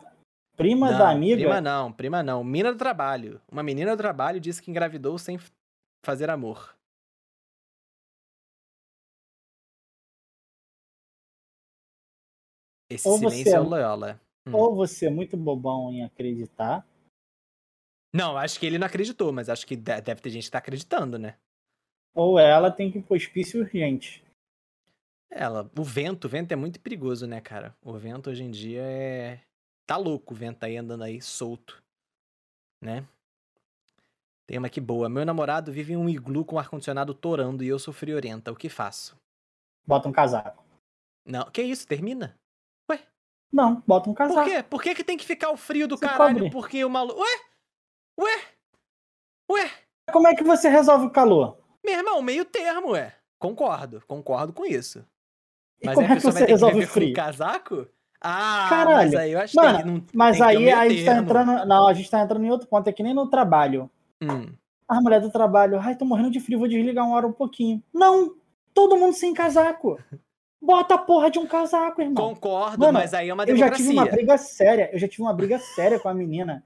prima 0.57 0.91
Não, 0.91 0.99
da 0.99 1.11
amiga. 1.11 1.37
Prima 1.43 1.61
não, 1.61 1.93
prima 1.93 2.23
não. 2.23 2.43
Mina 2.43 2.73
do 2.73 2.79
trabalho. 2.79 3.41
Uma 3.51 3.63
menina 3.63 3.95
do 3.95 3.99
trabalho 3.99 4.41
disse 4.41 4.63
que 4.63 4.71
engravidou 4.71 5.19
sem 5.19 5.39
fazer 6.05 6.31
amor. 6.31 6.75
Esse 12.91 13.09
Ou 13.09 13.19
silêncio 13.19 13.53
é 13.53 13.57
é- 13.57 13.61
o 13.61 13.65
Loyola. 13.69 14.21
Hum. 14.47 14.55
Ou 14.55 14.75
você 14.75 15.07
é 15.07 15.11
muito 15.11 15.37
bobão 15.37 15.91
em 15.93 16.05
acreditar. 16.05 16.87
Não, 18.13 18.37
acho 18.37 18.61
que 18.61 18.67
ele 18.67 18.79
não 18.79 18.87
acreditou, 18.87 19.33
mas 19.33 19.49
acho 19.49 19.67
que 19.67 19.75
de- 19.75 20.01
deve 20.01 20.21
ter 20.21 20.31
gente 20.31 20.45
que 20.45 20.51
tá 20.51 20.59
acreditando, 20.59 21.19
né? 21.19 21.37
Ou 22.15 22.39
ela 22.39 22.71
tem 22.71 22.91
que 22.93 22.99
ir 22.99 23.03
pro 23.03 23.17
hospício 23.17 23.61
urgente. 23.61 24.23
Ela, 25.31 25.69
o 25.77 25.83
vento, 25.83 26.27
o 26.27 26.29
vento 26.29 26.53
é 26.53 26.57
muito 26.57 26.79
perigoso, 26.79 27.27
né, 27.27 27.41
cara? 27.41 27.77
O 27.83 27.93
vento 27.95 28.31
hoje 28.31 28.45
em 28.45 28.51
dia 28.51 28.83
é. 28.83 29.41
Tá 29.87 29.97
louco 29.97 30.33
o 30.33 30.37
vento 30.37 30.63
aí 30.65 30.77
andando 30.77 31.03
aí 31.03 31.21
solto, 31.21 31.83
né? 32.81 33.07
Tem 34.47 34.59
uma 34.59 34.69
aqui 34.69 34.81
boa. 34.81 35.09
Meu 35.09 35.25
namorado 35.25 35.73
vive 35.73 35.95
em 35.95 35.97
um 35.97 36.09
iglu 36.09 36.45
com 36.45 36.59
ar-condicionado 36.59 37.15
torando 37.15 37.65
e 37.65 37.69
eu 37.69 37.79
sou 37.79 37.93
friorenta. 37.93 38.53
O 38.53 38.57
que 38.57 38.69
faço? 38.69 39.17
Bota 39.87 40.09
um 40.09 40.13
casaco. 40.13 40.63
Não, 41.27 41.51
que 41.51 41.63
isso? 41.63 41.87
Termina? 41.87 42.39
Não, 43.55 43.81
bota 43.87 44.11
um 44.11 44.15
Por 44.15 44.19
casaco. 44.19 44.51
quê? 44.51 44.63
Por 44.65 44.83
que, 44.83 44.95
que 44.97 45.05
tem 45.05 45.17
que 45.17 45.25
ficar 45.25 45.51
o 45.53 45.57
frio 45.57 45.87
do 45.87 45.97
Se 45.97 46.01
caralho? 46.01 46.35
cobre. 46.35 46.51
Porque 46.51 46.85
o 46.85 46.91
maluco. 46.91 47.21
Ué? 47.21 47.29
Ué? 48.21 48.41
Ué? 49.53 49.71
Como 50.13 50.27
é 50.27 50.35
que 50.35 50.43
você 50.43 50.69
resolve 50.69 51.07
o 51.07 51.11
calor? 51.11 51.57
Meu 51.85 51.95
irmão, 51.97 52.21
meio 52.21 52.45
termo, 52.45 52.91
ué. 52.91 53.15
Concordo, 53.39 54.03
concordo 54.09 54.53
com 54.53 54.67
isso. 54.67 55.07
E 55.81 55.87
Mas 55.87 55.95
como 55.95 56.07
é 56.07 56.17
que 56.17 56.23
você 56.23 56.45
que 56.45 56.51
resolve 56.51 56.75
viver 56.75 56.87
o 56.87 56.91
frio? 56.91 57.09
com 57.11 57.15
casaco? 57.15 57.87
Ah, 58.21 58.67
Caralho. 58.71 58.97
mas 58.97 59.15
aí 59.15 59.33
eu 59.33 59.41
acho 59.41 59.55
Mano, 59.55 59.77
que 59.77 59.83
que 59.85 59.89
não. 59.91 60.05
Mas 60.15 60.37
que 60.39 60.43
aí 60.43 60.73
a 60.73 60.89
gente 60.89 61.05
tá 61.05 61.17
entrando. 61.19 61.65
Não, 61.67 61.87
a 61.87 61.93
gente 61.95 62.11
tá 62.11 62.21
entrando 62.23 62.45
em 62.45 62.51
outro 62.51 62.67
ponto. 62.67 62.89
É 62.89 62.93
que 62.93 63.03
nem 63.03 63.15
no 63.15 63.29
trabalho. 63.29 63.89
Hum. 64.21 64.47
A 64.89 65.01
mulher 65.01 65.21
do 65.21 65.31
trabalho, 65.31 65.79
ai, 65.79 65.95
tô 65.95 66.05
morrendo 66.05 66.31
de 66.31 66.41
frio, 66.41 66.59
vou 66.59 66.67
desligar 66.69 67.07
uma 67.07 67.15
hora 67.17 67.27
um 67.27 67.33
pouquinho. 67.33 67.83
Não! 67.93 68.35
Todo 68.73 68.97
mundo 68.97 69.15
sem 69.15 69.33
casaco. 69.33 69.97
Bota 70.65 70.95
a 70.95 70.99
porra 70.99 71.31
de 71.31 71.39
um 71.39 71.47
casaco, 71.47 72.01
irmão. 72.01 72.35
Concordo, 72.35 72.79
Mano, 72.79 72.95
mas 72.95 73.13
aí 73.13 73.29
é 73.29 73.35
uma 73.35 73.45
Eu 73.45 73.55
já 73.55 73.67
democracia. 73.67 73.87
tive 73.87 73.99
uma 73.99 74.11
briga 74.11 74.39
séria. 74.39 74.91
Eu 74.93 74.99
já 74.99 75.07
tive 75.07 75.23
uma 75.23 75.35
briga 75.35 75.59
séria 75.59 76.01
com 76.01 76.09
a 76.09 76.15
menina. 76.15 76.65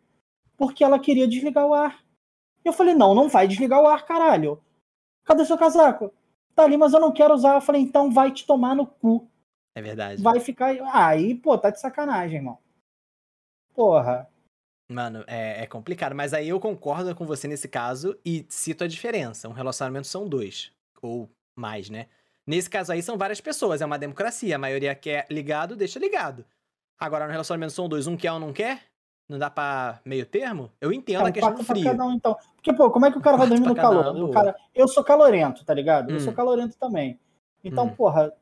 Porque 0.57 0.85
ela 0.85 1.01
queria 1.01 1.27
desligar 1.27 1.67
o 1.67 1.75
ar. 1.75 2.05
Eu 2.65 2.73
falei, 2.73 2.95
não, 2.95 3.13
não 3.13 3.29
vai 3.29 3.49
desligar 3.49 3.83
o 3.83 3.89
ar, 3.89 4.05
caralho. 4.05 4.63
Cadê 5.25 5.45
seu 5.45 5.59
casaco? 5.59 6.13
Tá 6.55 6.63
ali, 6.63 6.77
mas 6.77 6.93
eu 6.93 7.01
não 7.01 7.13
quero 7.13 7.35
usar. 7.35 7.57
Eu 7.57 7.61
falei, 7.61 7.83
então 7.83 8.11
vai 8.11 8.31
te 8.31 8.47
tomar 8.47 8.77
no 8.77 8.87
cu. 8.87 9.29
É 9.75 9.83
verdade. 9.83 10.23
Vai 10.23 10.39
ficar. 10.39 10.77
Aí, 10.93 11.35
pô, 11.35 11.59
tá 11.59 11.71
de 11.71 11.81
sacanagem, 11.81 12.37
irmão. 12.37 12.59
Porra. 13.75 14.31
Mano, 14.91 15.25
é, 15.27 15.63
é 15.65 15.67
complicado, 15.67 16.15
mas 16.15 16.33
aí 16.33 16.49
eu 16.49 16.59
concordo 16.61 17.15
com 17.15 17.27
você 17.27 17.47
nesse 17.47 17.69
caso 17.69 18.19
e 18.25 18.47
cito 18.49 18.85
a 18.85 18.89
diferença. 18.89 19.49
Um 19.49 19.53
relacionamento 19.53 20.07
são 20.07 20.29
dois. 20.29 20.73
Ou 21.03 21.29
mais, 21.57 21.91
né? 21.91 22.07
Nesse 22.49 22.71
caso 22.71 22.91
aí 22.91 23.03
são 23.03 23.19
várias 23.19 23.43
pessoas, 23.43 23.83
é 23.83 23.85
uma 23.85 23.99
democracia. 23.99 24.57
A 24.57 24.59
maioria 24.59 24.95
quer 24.95 25.27
ligado, 25.31 25.77
deixa 25.77 25.99
ligado. 25.99 26.47
Agora, 26.99 27.27
no 27.27 27.31
relacionamento 27.31 27.75
são 27.75 27.87
dois, 27.87 28.07
um 28.07 28.17
quer 28.17 28.33
ou 28.33 28.41
não 28.41 28.55
quer? 28.55 28.85
Não 29.29 29.39
dá 29.39 29.51
pra 29.51 30.01
meio 30.03 30.25
termo? 30.25 30.73
Eu 30.81 30.91
entendo 30.91 31.27
É, 31.27 31.29
a 31.29 31.33
questão 31.33 31.55
do 31.55 31.63
frio. 31.63 31.85
cada 31.85 32.07
um, 32.07 32.13
então. 32.13 32.35
Porque, 32.55 32.73
pô, 32.73 32.91
como 32.91 33.05
é 33.05 33.13
que 33.13 33.19
o 33.19 33.21
cara 33.21 33.37
vai 33.37 33.47
dormir 33.47 33.67
no 33.67 33.75
calor? 33.75 34.17
um, 34.17 34.31
cara, 34.31 34.57
eu 34.75 34.89
sou 34.89 35.05
calorento, 35.05 35.63
tá 35.63 35.75
ligado? 35.75 36.09
Eu 36.11 36.17
Hum. 36.17 36.21
sou 36.21 36.33
calorento 36.33 36.75
também. 36.79 37.21
Então, 37.63 37.87
Hum. 37.89 37.95
porra, 37.95 38.33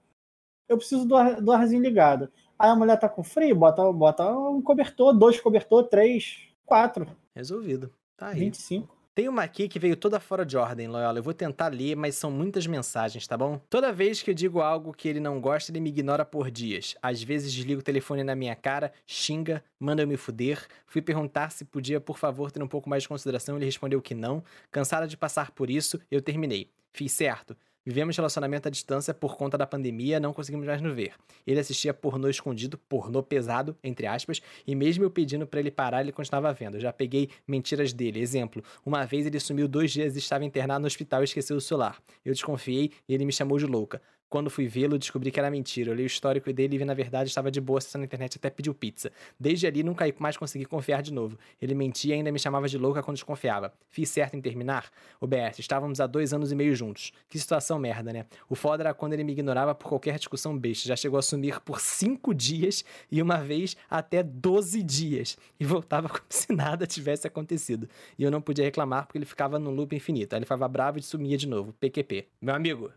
eu 0.68 0.76
preciso 0.78 1.04
do, 1.04 1.16
ar- 1.16 1.42
do 1.42 1.50
arzinho 1.50 1.82
ligado. 1.82 2.30
Aí 2.56 2.70
a 2.70 2.76
mulher 2.76 2.96
tá 3.00 3.08
com 3.08 3.24
frio, 3.24 3.56
bota, 3.56 3.92
bota 3.92 4.30
um 4.30 4.62
cobertor, 4.62 5.12
dois 5.18 5.40
cobertor, 5.40 5.82
três, 5.88 6.46
quatro, 6.64 7.08
Resolvido. 7.34 7.92
Tá 8.16 8.28
aí. 8.28 8.38
25. 8.38 8.95
Tem 9.16 9.30
uma 9.30 9.42
aqui 9.42 9.66
que 9.66 9.78
veio 9.78 9.96
toda 9.96 10.20
fora 10.20 10.44
de 10.44 10.58
ordem, 10.58 10.88
Loyola. 10.88 11.20
Eu 11.20 11.22
vou 11.22 11.32
tentar 11.32 11.68
ler, 11.68 11.96
mas 11.96 12.16
são 12.16 12.30
muitas 12.30 12.66
mensagens, 12.66 13.26
tá 13.26 13.34
bom? 13.34 13.58
Toda 13.70 13.90
vez 13.90 14.22
que 14.22 14.30
eu 14.30 14.34
digo 14.34 14.60
algo 14.60 14.92
que 14.92 15.08
ele 15.08 15.20
não 15.20 15.40
gosta, 15.40 15.72
ele 15.72 15.80
me 15.80 15.88
ignora 15.88 16.22
por 16.22 16.50
dias. 16.50 16.94
Às 17.00 17.22
vezes 17.22 17.50
desliga 17.50 17.80
o 17.80 17.82
telefone 17.82 18.22
na 18.22 18.36
minha 18.36 18.54
cara, 18.54 18.92
xinga, 19.06 19.64
manda 19.80 20.02
eu 20.02 20.06
me 20.06 20.18
fuder. 20.18 20.66
Fui 20.86 21.00
perguntar 21.00 21.48
se 21.48 21.64
podia, 21.64 21.98
por 21.98 22.18
favor, 22.18 22.52
ter 22.52 22.62
um 22.62 22.68
pouco 22.68 22.90
mais 22.90 23.04
de 23.04 23.08
consideração. 23.08 23.56
Ele 23.56 23.64
respondeu 23.64 24.02
que 24.02 24.14
não. 24.14 24.44
Cansada 24.70 25.08
de 25.08 25.16
passar 25.16 25.50
por 25.50 25.70
isso, 25.70 25.98
eu 26.10 26.20
terminei. 26.20 26.70
Fiz 26.92 27.12
certo. 27.12 27.56
Vivemos 27.86 28.16
relacionamento 28.16 28.66
à 28.66 28.70
distância 28.70 29.14
por 29.14 29.36
conta 29.36 29.56
da 29.56 29.64
pandemia, 29.64 30.18
não 30.18 30.32
conseguimos 30.32 30.66
mais 30.66 30.82
nos 30.82 30.92
ver. 30.92 31.12
Ele 31.46 31.60
assistia 31.60 31.94
pornô 31.94 32.28
escondido, 32.28 32.76
pornô 32.76 33.22
pesado, 33.22 33.76
entre 33.84 34.08
aspas, 34.08 34.42
e 34.66 34.74
mesmo 34.74 35.04
eu 35.04 35.10
pedindo 35.10 35.46
pra 35.46 35.60
ele 35.60 35.70
parar, 35.70 36.00
ele 36.00 36.10
continuava 36.10 36.52
vendo. 36.52 36.74
Eu 36.74 36.80
já 36.80 36.92
peguei 36.92 37.30
mentiras 37.46 37.92
dele. 37.92 38.18
Exemplo, 38.18 38.60
uma 38.84 39.04
vez 39.04 39.24
ele 39.24 39.38
sumiu 39.38 39.68
dois 39.68 39.92
dias 39.92 40.16
e 40.16 40.18
estava 40.18 40.44
internado 40.44 40.80
no 40.80 40.88
hospital 40.88 41.20
e 41.20 41.24
esqueceu 41.26 41.56
o 41.56 41.60
celular. 41.60 42.02
Eu 42.24 42.32
desconfiei 42.32 42.90
e 43.08 43.14
ele 43.14 43.24
me 43.24 43.32
chamou 43.32 43.56
de 43.56 43.66
louca. 43.66 44.02
Quando 44.28 44.50
fui 44.50 44.66
vê-lo, 44.66 44.98
descobri 44.98 45.30
que 45.30 45.38
era 45.38 45.50
mentira. 45.50 45.90
Eu 45.90 45.94
li 45.94 46.02
o 46.02 46.06
histórico 46.06 46.52
dele 46.52 46.76
e 46.76 46.84
na 46.84 46.94
verdade, 46.94 47.28
estava 47.28 47.50
de 47.50 47.60
boa 47.60 47.78
acessando 47.78 48.02
a 48.02 48.06
internet 48.06 48.36
até 48.36 48.50
pediu 48.50 48.74
pizza. 48.74 49.12
Desde 49.38 49.66
ali, 49.66 49.84
nunca 49.84 50.04
mais 50.18 50.36
consegui 50.36 50.64
confiar 50.64 51.00
de 51.00 51.12
novo. 51.12 51.38
Ele 51.62 51.74
mentia 51.74 52.14
e 52.14 52.18
ainda 52.18 52.32
me 52.32 52.38
chamava 52.38 52.68
de 52.68 52.76
louca 52.76 53.02
quando 53.02 53.16
desconfiava. 53.16 53.72
Fiz 53.88 54.08
certo 54.08 54.34
em 54.34 54.40
terminar? 54.40 54.90
O 55.20 55.26
BS, 55.26 55.60
estávamos 55.60 56.00
há 56.00 56.06
dois 56.06 56.32
anos 56.32 56.50
e 56.50 56.56
meio 56.56 56.74
juntos. 56.74 57.12
Que 57.28 57.38
situação 57.38 57.78
merda, 57.78 58.12
né? 58.12 58.26
O 58.48 58.56
foda 58.56 58.82
era 58.82 58.94
quando 58.94 59.12
ele 59.12 59.22
me 59.22 59.32
ignorava 59.32 59.74
por 59.74 59.88
qualquer 59.88 60.18
discussão 60.18 60.58
besta. 60.58 60.88
Já 60.88 60.96
chegou 60.96 61.18
a 61.18 61.22
sumir 61.22 61.60
por 61.60 61.80
cinco 61.80 62.34
dias 62.34 62.84
e 63.10 63.22
uma 63.22 63.36
vez 63.36 63.76
até 63.88 64.24
12 64.24 64.82
dias. 64.82 65.38
E 65.58 65.64
voltava 65.64 66.08
como 66.10 66.24
se 66.28 66.52
nada 66.52 66.84
tivesse 66.84 67.28
acontecido. 67.28 67.88
E 68.18 68.24
eu 68.24 68.30
não 68.30 68.40
podia 68.40 68.64
reclamar 68.64 69.06
porque 69.06 69.18
ele 69.18 69.24
ficava 69.24 69.56
num 69.56 69.70
loop 69.70 69.94
infinito. 69.94 70.32
Aí 70.32 70.38
ele 70.38 70.46
ficava 70.46 70.66
bravo 70.66 70.98
e 70.98 71.02
sumia 71.02 71.36
de 71.36 71.46
novo. 71.46 71.72
PQP. 71.74 72.26
Meu 72.40 72.54
amigo, 72.54 72.92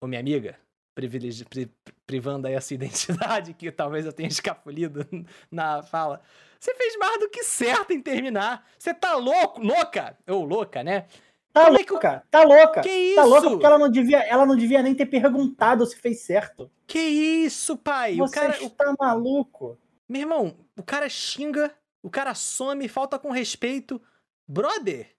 ou 0.00 0.08
minha 0.08 0.20
amiga, 0.20 0.56
privilegi- 0.98 1.44
pri- 1.44 1.70
privando 2.04 2.48
aí 2.48 2.56
a 2.56 2.60
sua 2.60 2.74
identidade, 2.80 3.54
que 3.54 3.70
talvez 3.70 4.04
eu 4.04 4.12
tenha 4.12 4.28
escapulido 4.28 5.06
na 5.50 5.80
fala. 5.82 6.20
Você 6.58 6.74
fez 6.74 6.96
mais 6.98 7.20
do 7.20 7.28
que 7.30 7.44
certo 7.44 7.92
em 7.92 8.02
terminar. 8.02 8.66
Você 8.76 8.92
tá 8.92 9.14
louco, 9.14 9.60
louca, 9.62 10.18
ou 10.26 10.44
louca, 10.44 10.82
né? 10.82 11.06
Tá 11.52 11.66
Como 11.66 11.78
é 11.78 11.84
que 11.84 11.92
louca, 11.92 12.24
tá 12.28 12.42
louca. 12.42 12.80
Que 12.80 12.90
isso? 12.90 13.16
Tá 13.16 13.24
louca 13.24 13.48
porque 13.50 13.64
ela 13.66 13.78
não 13.78 13.88
devia, 13.88 14.18
ela 14.18 14.44
não 14.44 14.56
devia 14.56 14.82
nem 14.82 14.92
ter 14.94 15.06
perguntado 15.06 15.86
se 15.86 15.96
fez 15.96 16.20
certo. 16.20 16.68
Que 16.86 16.98
isso, 16.98 17.76
pai? 17.76 18.16
Você 18.16 18.30
o 18.38 18.40
cara, 18.40 18.62
está 18.62 18.94
maluco. 18.98 19.78
meu 20.08 20.20
irmão, 20.22 20.56
o 20.76 20.82
cara 20.82 21.08
xinga, 21.08 21.72
o 22.02 22.10
cara 22.10 22.34
some, 22.34 22.88
falta 22.88 23.18
com 23.20 23.30
respeito. 23.30 24.02
Brother, 24.48 25.14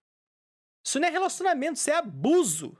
isso 0.85 0.99
não 0.99 1.07
é 1.07 1.11
relacionamento, 1.11 1.75
isso 1.77 1.89
é 1.89 1.95
abuso. 1.95 2.77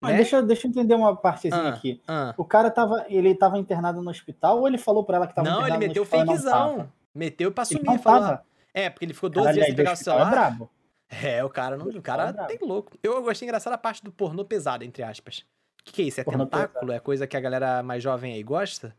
Mas 0.00 0.12
né? 0.12 0.16
deixa, 0.18 0.42
deixa 0.42 0.66
eu 0.66 0.70
entender 0.70 0.94
uma 0.94 1.16
partezinha 1.16 1.60
Ah, 1.62 1.68
aqui. 1.70 2.00
ah. 2.06 2.34
O 2.36 2.44
cara 2.44 2.70
tava, 2.70 3.04
ele 3.08 3.34
tava 3.34 3.58
internado 3.58 4.00
no 4.00 4.10
hospital 4.10 4.60
ou 4.60 4.68
ele 4.68 4.78
falou 4.78 5.02
pra 5.04 5.16
ela 5.16 5.26
que 5.26 5.34
tava 5.34 5.48
Não, 5.48 5.56
ele 5.56 5.62
internado 5.74 5.80
no 5.82 5.88
meteu 5.88 6.02
hospital 6.02 6.24
não 6.26 6.32
fakezão. 6.36 6.76
tava? 6.76 6.92
Meteu 7.14 7.52
pra 7.52 7.62
Ele 7.64 7.68
sumir, 7.78 7.84
não 7.84 7.98
falou. 7.98 8.20
tava. 8.20 8.44
É, 8.72 8.88
porque 8.90 9.04
ele 9.04 9.14
ficou 9.14 9.28
12 9.28 9.42
Caralho, 9.44 9.54
dias 9.56 9.66
sem 9.66 9.76
pegar 9.76 9.90
o 9.90 9.92
hospital 9.94 10.14
é 10.14 10.18
celular. 10.24 10.30
brabo. 10.50 10.70
É, 11.10 11.42
o 11.44 11.48
cara, 11.48 11.76
não, 11.76 11.86
o 11.86 12.02
cara 12.02 12.28
é 12.28 12.44
tem 12.44 12.58
louco. 12.62 12.96
Eu, 13.02 13.28
achei 13.30 13.46
engraçada 13.48 13.74
a 13.74 13.78
parte 13.78 14.04
do 14.04 14.12
pornô 14.12 14.44
pesado, 14.44 14.84
entre 14.84 15.02
aspas. 15.02 15.38
O 15.80 15.84
que, 15.84 15.92
que 15.92 16.02
é 16.02 16.04
isso? 16.04 16.20
É 16.20 16.24
Pornô 16.24 16.44
tentáculo? 16.44 16.92
É 16.92 17.00
coisa 17.00 17.26
que 17.26 17.34
a 17.36 17.40
galera 17.40 17.82
mais 17.82 18.02
jovem 18.02 18.34
aí 18.34 18.42
gosta? 18.42 18.94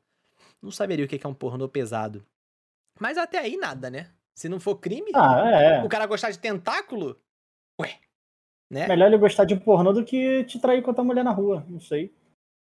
Não 0.61 0.71
saberia 0.71 1.05
o 1.05 1.07
que 1.07 1.19
que 1.19 1.25
é 1.25 1.29
um 1.29 1.33
pornô 1.35 1.69
pesado. 1.69 2.25
Mas 2.99 3.15
até 3.17 3.37
aí 3.37 3.55
nada, 3.57 3.89
né? 3.91 4.07
Se 4.33 4.49
não 4.49 4.59
for 4.59 4.75
crime, 4.77 5.11
Ah, 5.13 5.49
é. 5.49 5.83
o 5.83 5.87
cara 5.87 6.07
gostar 6.07 6.31
de 6.31 6.39
tentáculo, 6.39 7.15
ué, 7.79 7.95
né? 8.69 8.87
Melhor 8.87 9.07
ele 9.07 9.17
gostar 9.17 9.45
de 9.45 9.55
pornô 9.55 9.91
do 9.93 10.03
que 10.05 10.43
te 10.43 10.59
trair 10.59 10.81
com 10.81 10.89
outra 10.91 11.03
mulher 11.03 11.23
na 11.23 11.31
rua. 11.31 11.65
Não 11.67 11.79
sei. 11.79 12.13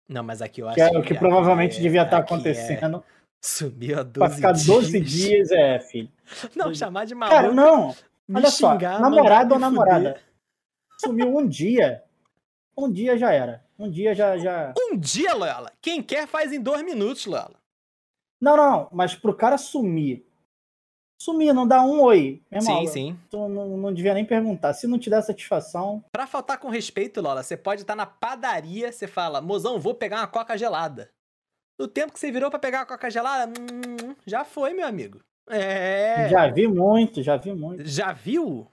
Não, 0.08 0.22
mas 0.22 0.42
aqui 0.42 0.60
eu 0.62 0.66
acho 0.68 0.74
Que 0.74 0.80
é 0.80 0.88
o 0.88 1.02
que 1.02 1.12
aqui 1.12 1.18
provavelmente 1.18 1.78
é- 1.78 1.82
devia 1.82 2.02
estar 2.02 2.18
aqui 2.18 2.32
é- 2.32 2.36
acontecendo. 2.36 3.04
Subiu 3.42 3.98
a 3.98 4.02
12 4.02 4.12
Pra 4.18 4.30
ficar 4.30 4.52
12 4.52 5.00
dias. 5.00 5.10
dias, 5.10 5.50
é, 5.50 5.78
filho. 5.80 6.10
Não, 6.56 6.74
chamar 6.74 7.06
de 7.06 7.14
maluco. 7.14 7.36
Cara, 7.36 7.52
não. 7.54 7.94
Olha 8.32 8.50
só, 8.50 8.72
xingar, 8.72 9.00
namorado 9.00 9.54
ou 9.54 9.60
namorada? 9.60 10.10
fuder. 10.14 10.22
Sumiu 11.00 11.36
um 11.38 11.46
dia. 11.48 12.04
Um 12.76 12.90
dia 12.92 13.16
já 13.16 13.32
era. 13.32 13.64
Um 13.78 13.90
dia 13.90 14.14
já. 14.14 14.36
já... 14.36 14.74
Um 14.78 14.96
dia, 14.96 15.32
Loyola. 15.34 15.72
Quem 15.80 16.02
quer 16.02 16.26
faz 16.28 16.52
em 16.52 16.60
dois 16.60 16.82
minutos, 16.84 17.24
Loyola. 17.26 17.54
Não, 18.40 18.56
não, 18.56 18.70
não. 18.70 18.88
Mas 18.92 19.14
pro 19.14 19.34
cara 19.34 19.56
sumir. 19.58 20.26
Sumir, 21.20 21.52
não 21.52 21.66
dá 21.68 21.83
um 21.83 22.00
oi. 22.00 22.42
Meu 22.50 22.62
irmão, 22.62 22.80
Sim, 22.80 22.87
sim. 22.87 23.18
tu 23.30 23.46
não, 23.48 23.76
não 23.76 23.92
devia 23.92 24.14
nem 24.14 24.24
perguntar. 24.24 24.72
Se 24.72 24.87
não 24.87 24.98
te 24.98 25.11
der 25.11 25.20
satisfação. 25.22 26.02
Pra 26.11 26.26
faltar 26.26 26.59
com 26.59 26.70
respeito, 26.70 27.20
Lola, 27.20 27.42
você 27.42 27.56
pode 27.59 27.83
estar 27.83 27.94
na 27.94 28.06
padaria, 28.06 28.90
você 28.90 29.06
fala, 29.06 29.40
mozão, 29.40 29.78
vou 29.78 29.94
pegar 29.94 30.16
uma 30.20 30.26
coca 30.26 30.56
gelada. 30.56 31.11
No 31.78 31.87
tempo 31.87 32.12
que 32.12 32.18
você 32.18 32.30
virou 32.33 32.48
pra 32.50 32.59
pegar 32.59 32.80
a 32.83 32.87
coca 32.87 33.11
gelada, 33.11 33.52
hum, 33.61 34.14
já 34.26 34.44
foi, 34.44 34.72
meu 34.72 34.87
amigo. 34.87 35.20
É. 35.48 36.28
Já, 36.30 36.46
Já 36.46 36.52
vi 36.54 36.66
muito, 36.66 37.22
já 37.22 37.37
vi 37.37 37.52
muito. 37.52 37.83
viu? 38.16 38.66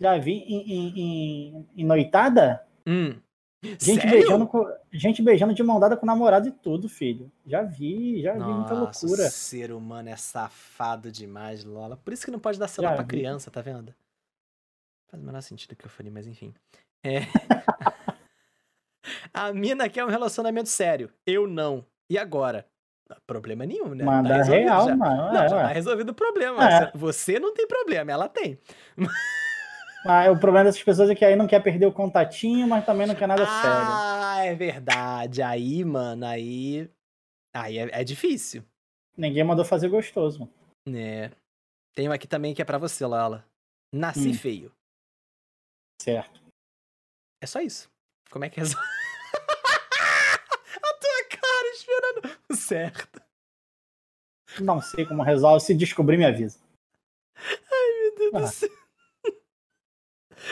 Já 0.00 0.16
vi 0.18 0.32
em, 0.46 0.72
em, 0.72 0.92
em- 1.00 1.68
em 1.76 1.84
noitada. 1.84 2.62
Hum. 2.86 3.16
Gente 3.62 3.94
Sério? 4.02 4.10
beijando, 4.10 4.46
com, 4.46 4.64
gente 4.92 5.22
beijando 5.22 5.54
de 5.54 5.62
mão 5.62 5.80
dada 5.80 5.96
com 5.96 6.04
o 6.04 6.06
namorado 6.06 6.46
e 6.48 6.52
tudo, 6.52 6.88
filho. 6.88 7.32
Já 7.46 7.62
vi, 7.62 8.22
já 8.22 8.32
vi 8.34 8.38
muita 8.44 8.74
Nossa, 8.74 9.06
loucura. 9.06 9.26
o 9.28 9.30
ser 9.30 9.72
humano 9.72 10.08
é 10.08 10.16
safado 10.16 11.10
demais, 11.10 11.64
Lola. 11.64 11.96
Por 11.96 12.12
isso 12.12 12.24
que 12.24 12.30
não 12.30 12.38
pode 12.38 12.58
dar 12.58 12.68
celular 12.68 12.90
Já 12.92 12.96
pra 12.96 13.02
vi. 13.04 13.08
criança, 13.08 13.50
tá 13.50 13.60
vendo? 13.60 13.94
Faz 15.10 15.22
o 15.22 15.26
menor 15.26 15.40
sentido 15.40 15.74
que 15.74 15.86
eu 15.86 15.90
falei, 15.90 16.12
mas 16.12 16.26
enfim. 16.26 16.54
É. 17.02 17.20
A 19.32 19.52
mina 19.52 19.88
quer 19.88 20.04
um 20.04 20.08
relacionamento 20.08 20.68
sério. 20.68 21.10
Eu 21.26 21.46
não. 21.46 21.84
E 22.10 22.18
agora? 22.18 22.66
Problema 23.26 23.64
nenhum, 23.64 23.94
né? 23.94 24.04
Tá 24.04 24.10
Manda 24.10 24.36
resolvido 24.36 24.64
real, 24.64 24.86
já. 24.88 24.96
mano. 24.96 25.32
Não, 25.32 25.42
é, 25.42 25.48
já 25.48 25.56
tá 25.62 25.66
resolvido 25.68 26.10
o 26.10 26.14
problema. 26.14 26.68
É. 26.68 26.92
Você 26.94 27.38
não 27.38 27.54
tem 27.54 27.66
problema, 27.66 28.10
ela 28.12 28.28
tem. 28.28 28.58
Ah, 30.08 30.30
o 30.30 30.38
problema 30.38 30.64
dessas 30.64 30.82
pessoas 30.82 31.10
é 31.10 31.14
que 31.14 31.24
aí 31.24 31.34
não 31.36 31.46
quer 31.46 31.62
perder 31.62 31.86
o 31.86 31.92
contatinho, 31.92 32.66
mas 32.68 32.84
também 32.86 33.06
não 33.06 33.14
quer 33.14 33.26
nada 33.26 33.44
sério. 33.44 33.88
ah, 33.90 34.44
é 34.44 34.54
verdade. 34.54 35.42
Aí, 35.42 35.84
mano, 35.84 36.24
aí. 36.26 36.88
Aí 37.54 37.78
é, 37.78 38.00
é 38.00 38.04
difícil. 38.04 38.62
Ninguém 39.16 39.42
mandou 39.44 39.64
fazer 39.64 39.88
gostoso. 39.88 40.40
mano. 40.40 40.52
né? 40.86 41.30
Tem 41.94 42.08
um 42.08 42.12
aqui 42.12 42.26
também 42.28 42.54
que 42.54 42.60
é 42.62 42.64
pra 42.64 42.78
você, 42.78 43.04
Lola. 43.06 43.44
Nasci 43.92 44.28
Hum. 44.30 44.34
feio. 44.34 44.72
Certo. 46.02 46.40
É 47.42 47.46
só 47.46 47.60
isso. 47.60 47.88
Como 48.30 48.44
é 48.44 48.50
que 48.50 48.60
resolve? 48.60 48.86
A 50.82 50.94
tua 51.00 51.38
cara 51.40 51.68
esperando. 51.74 52.38
Certo. 52.56 53.22
Não 54.60 54.80
sei 54.80 55.04
como 55.06 55.22
resolve. 55.22 55.64
Se 55.64 55.74
descobrir, 55.74 56.16
me 56.18 56.26
avisa. 56.26 56.58
Meu 57.38 58.14
Deus 58.16 58.32
do 58.32 58.38
Ah. 58.38 58.46
céu. 58.46 58.68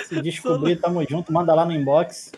Se 0.04 0.20
descobrir, 0.20 0.80
tamo 0.80 1.02
junto. 1.08 1.32
Manda 1.32 1.54
lá 1.54 1.64
no 1.64 1.72
inbox. 1.72 2.32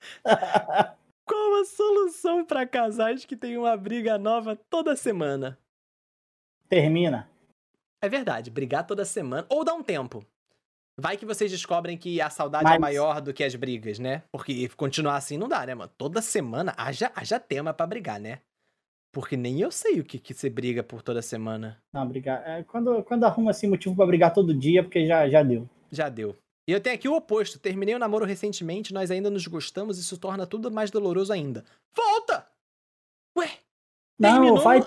Qual 1.26 1.60
a 1.60 1.64
solução 1.64 2.44
pra 2.44 2.66
casais 2.66 3.24
que 3.24 3.36
têm 3.36 3.56
uma 3.56 3.76
briga 3.76 4.18
nova 4.18 4.56
toda 4.68 4.94
semana? 4.94 5.58
Termina. 6.68 7.28
É 8.02 8.08
verdade, 8.08 8.50
brigar 8.50 8.86
toda 8.86 9.04
semana 9.04 9.46
ou 9.48 9.64
dar 9.64 9.74
um 9.74 9.82
tempo. 9.82 10.24
Vai 11.00 11.16
que 11.16 11.26
vocês 11.26 11.50
descobrem 11.50 11.96
que 11.98 12.20
a 12.20 12.30
saudade 12.30 12.66
é 12.66 12.70
Mas- 12.70 12.80
maior 12.80 13.20
do 13.20 13.32
que 13.32 13.42
as 13.42 13.54
brigas, 13.54 13.98
né? 13.98 14.22
Porque 14.30 14.68
continuar 14.76 15.16
assim 15.16 15.36
não 15.38 15.48
dá, 15.48 15.64
né, 15.66 15.74
mano? 15.74 15.90
Toda 15.96 16.22
semana 16.22 16.74
haja, 16.76 17.10
haja 17.16 17.40
tema 17.40 17.72
pra 17.74 17.86
brigar, 17.86 18.20
né? 18.20 18.40
Porque 19.12 19.36
nem 19.36 19.60
eu 19.60 19.70
sei 19.70 20.00
o 20.00 20.04
que, 20.04 20.18
que 20.18 20.34
você 20.34 20.50
briga 20.50 20.82
por 20.82 21.00
toda 21.02 21.22
semana. 21.22 21.80
Não, 21.92 22.06
brigar. 22.06 22.42
É, 22.46 22.62
quando, 22.64 23.02
quando 23.04 23.24
arruma 23.24 23.50
assim 23.52 23.68
motivo 23.68 23.96
pra 23.96 24.06
brigar 24.06 24.32
todo 24.32 24.52
dia, 24.52 24.82
porque 24.82 25.06
já, 25.06 25.28
já 25.28 25.42
deu. 25.42 25.68
Já 25.94 26.08
deu. 26.08 26.36
E 26.68 26.72
eu 26.72 26.80
tenho 26.80 26.96
aqui 26.96 27.08
o 27.08 27.14
oposto. 27.14 27.58
Terminei 27.58 27.94
o 27.94 27.98
namoro 27.98 28.24
recentemente, 28.24 28.92
nós 28.94 29.10
ainda 29.10 29.30
nos 29.30 29.46
gostamos 29.46 29.98
e 29.98 30.00
isso 30.00 30.18
torna 30.18 30.46
tudo 30.46 30.70
mais 30.70 30.90
doloroso 30.90 31.32
ainda. 31.32 31.64
Volta! 31.94 32.46
Ué, 33.38 33.50
Não, 34.18 34.32
Terminou? 34.32 34.60
vai. 34.62 34.80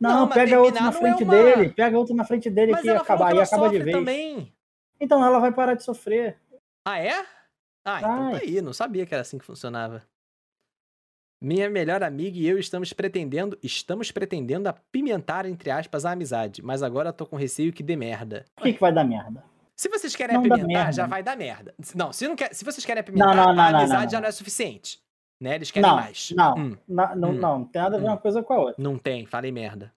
Não, 0.00 0.20
Não, 0.20 0.28
pega 0.28 0.60
outro 0.60 0.74
na 0.82 0.90
não 0.90 0.98
é 0.98 1.00
frente 1.00 1.22
uma- 1.22 1.32
dele. 1.34 1.70
Pega 1.70 1.96
outro 1.98 2.14
na 2.14 2.24
frente 2.24 2.50
dele 2.50 2.72
mas 2.72 2.82
que 2.82 2.88
ela 2.88 3.00
acaba, 3.02 3.18
falou 3.18 3.30
que 3.30 3.36
ela 3.36 3.44
acaba 3.46 3.68
de 3.70 3.78
vez. 3.84 3.96
também. 3.96 4.52
Então 5.00 5.24
ela 5.24 5.38
vai 5.38 5.52
parar 5.52 5.74
de 5.74 5.84
sofrer. 5.84 6.36
Ah, 6.84 6.98
é? 6.98 7.24
Ah, 7.84 7.98
então 7.98 8.30
tá 8.32 8.36
aí, 8.38 8.60
não 8.60 8.72
sabia 8.72 9.06
que 9.06 9.14
era 9.14 9.20
assim 9.22 9.38
que 9.38 9.44
funcionava. 9.44 10.02
Minha 11.40 11.68
melhor 11.68 12.02
amiga 12.04 12.36
e 12.38 12.46
eu 12.46 12.58
estamos 12.58 12.92
pretendendo, 12.92 13.58
estamos 13.62 14.10
pretendendo 14.12 14.68
apimentar, 14.68 15.44
entre 15.46 15.70
aspas, 15.70 16.04
a 16.04 16.12
amizade, 16.12 16.62
mas 16.62 16.82
agora 16.84 17.12
tô 17.12 17.26
com 17.26 17.34
receio 17.36 17.72
que 17.72 17.82
dê 17.82 17.96
merda. 17.96 18.44
Por 18.54 18.62
que, 18.64 18.72
que 18.74 18.80
vai 18.80 18.92
dar 18.92 19.04
merda? 19.04 19.44
Se 19.82 19.88
vocês 19.88 20.14
querem 20.14 20.36
Não 20.38 20.44
apimentar, 20.46 20.94
já 20.94 21.06
vai 21.08 21.24
dar 21.24 21.36
merda. 21.36 21.74
Não, 21.96 22.12
se, 22.12 22.28
não 22.28 22.36
quer, 22.36 22.54
se 22.54 22.64
vocês 22.64 22.86
querem 22.86 23.00
apimentar, 23.00 23.34
não, 23.34 23.52
não, 23.52 23.64
a 23.64 23.72
não, 23.72 23.78
amizade 23.80 24.04
não, 24.04 24.10
já 24.12 24.16
não. 24.18 24.22
não 24.22 24.28
é 24.28 24.30
suficiente. 24.30 25.02
Né? 25.40 25.56
Eles 25.56 25.72
querem 25.72 25.88
Não, 25.90 25.96
mais. 25.96 26.30
não, 26.36 26.54
Hum, 26.56 26.76
Na- 26.86 27.16
não, 27.16 27.30
Hum. 27.30 27.32
não, 27.32 27.58
não 27.58 27.64
tem 27.64 27.82
nada 27.82 27.96
a 27.96 27.98
ver 27.98 28.06
Hum. 28.06 28.10
uma 28.10 28.16
coisa 28.16 28.44
com 28.44 28.52
a 28.52 28.58
outra. 28.60 28.74
não 28.78 28.96
tem, 28.96 29.26
falei 29.26 29.50
merda. 29.50 29.92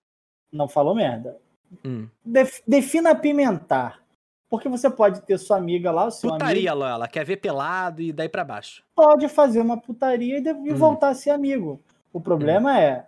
Não 0.52 0.68
falou 0.68 0.96
merda. 0.96 1.38
Hum. 1.86 2.08
Def- 2.26 2.64
defina 2.68 3.12
apimentar. 3.12 4.02
Porque 4.50 4.68
você 4.68 4.90
pode 4.90 5.22
ter 5.22 5.38
sua 5.38 5.58
amiga 5.58 5.92
lá, 5.92 6.06
o 6.06 6.12
seu 6.12 6.32
Putaria, 6.32 6.72
amigo, 6.72 6.84
Lola, 6.88 7.08
quer 7.08 7.24
ver 7.24 7.38
pelado 7.38 8.02
e 8.02 8.12
daí 8.12 8.28
pra 8.28 8.44
baixo. 8.44 8.84
pode 8.96 9.28
fazer 9.30 9.60
uma 9.62 9.80
putaria 9.80 10.40
e, 10.40 10.42
de- 10.42 10.50
e 10.50 10.74
Hum. 10.74 10.76
voltar 10.76 11.10
a 11.10 11.14
ser 11.14 11.30
amigo. 11.30 11.80
O 12.12 12.20
problema 12.20 12.80
é 12.82 13.06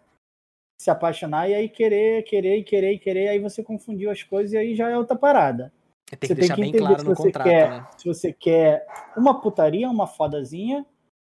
se 0.79 0.91
apaixonar 0.91 1.49
e 1.49 1.55
aí 1.55 1.67
querer, 1.69 2.21
querer, 2.21 2.61
querer, 2.63 2.99
querer, 2.99 3.29
aí 3.29 3.39
você 3.39 3.63
confundiu 3.63 4.11
as 4.11 4.21
coisas 4.21 4.53
e 4.53 4.57
aí 4.57 4.75
já 4.75 4.87
é 4.91 4.95
outra 4.97 5.17
parada. 5.17 5.73
Tem 6.09 6.17
que 6.19 6.27
Você 6.27 6.35
tem 6.35 6.35
deixar 6.37 6.55
que 6.55 6.61
bem 6.61 6.71
claro 6.71 7.03
no 7.03 7.15
contrato, 7.15 7.43
quer- 7.47 7.69
né? 7.69 7.87
Se 7.97 8.05
você 8.05 8.31
quer 8.33 8.87
uma 9.17 9.41
putaria, 9.41 9.89
uma 9.89 10.07
fodazinha, 10.07 10.85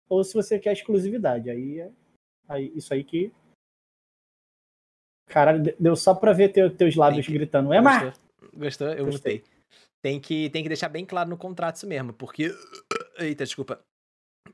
ou 0.09 0.23
se 0.23 0.35
você 0.35 0.59
quer 0.59 0.73
exclusividade. 0.75 1.49
Aí, 1.49 1.81
é- 1.81 1.91
aí 2.49 2.73
isso 2.77 2.93
aí 2.93 3.03
que. 3.03 3.33
Caralho, 5.29 5.63
de- 5.63 5.77
deu 5.81 5.97
só 5.97 6.15
pra 6.15 6.33
ver 6.33 6.51
teu- 6.53 6.75
teus 6.75 6.95
lábios 6.95 7.27
que- 7.27 7.33
gritando. 7.33 7.73
É 7.73 7.81
mais! 7.81 8.03
Gostou? 8.05 8.61
Gostou? 8.61 8.89
Eu 8.89 9.07
Gostei. 9.07 9.39
mutei. 9.39 9.57
Tem 10.03 10.21
que, 10.21 10.51
tem 10.51 10.63
que 10.63 10.69
deixar 10.69 10.89
bem 10.89 11.05
claro 11.05 11.29
no 11.29 11.37
contrato 11.37 11.77
isso 11.77 11.87
mesmo, 11.87 12.13
porque. 12.13 12.51
Eita, 13.19 13.45
desculpa. 13.45 13.81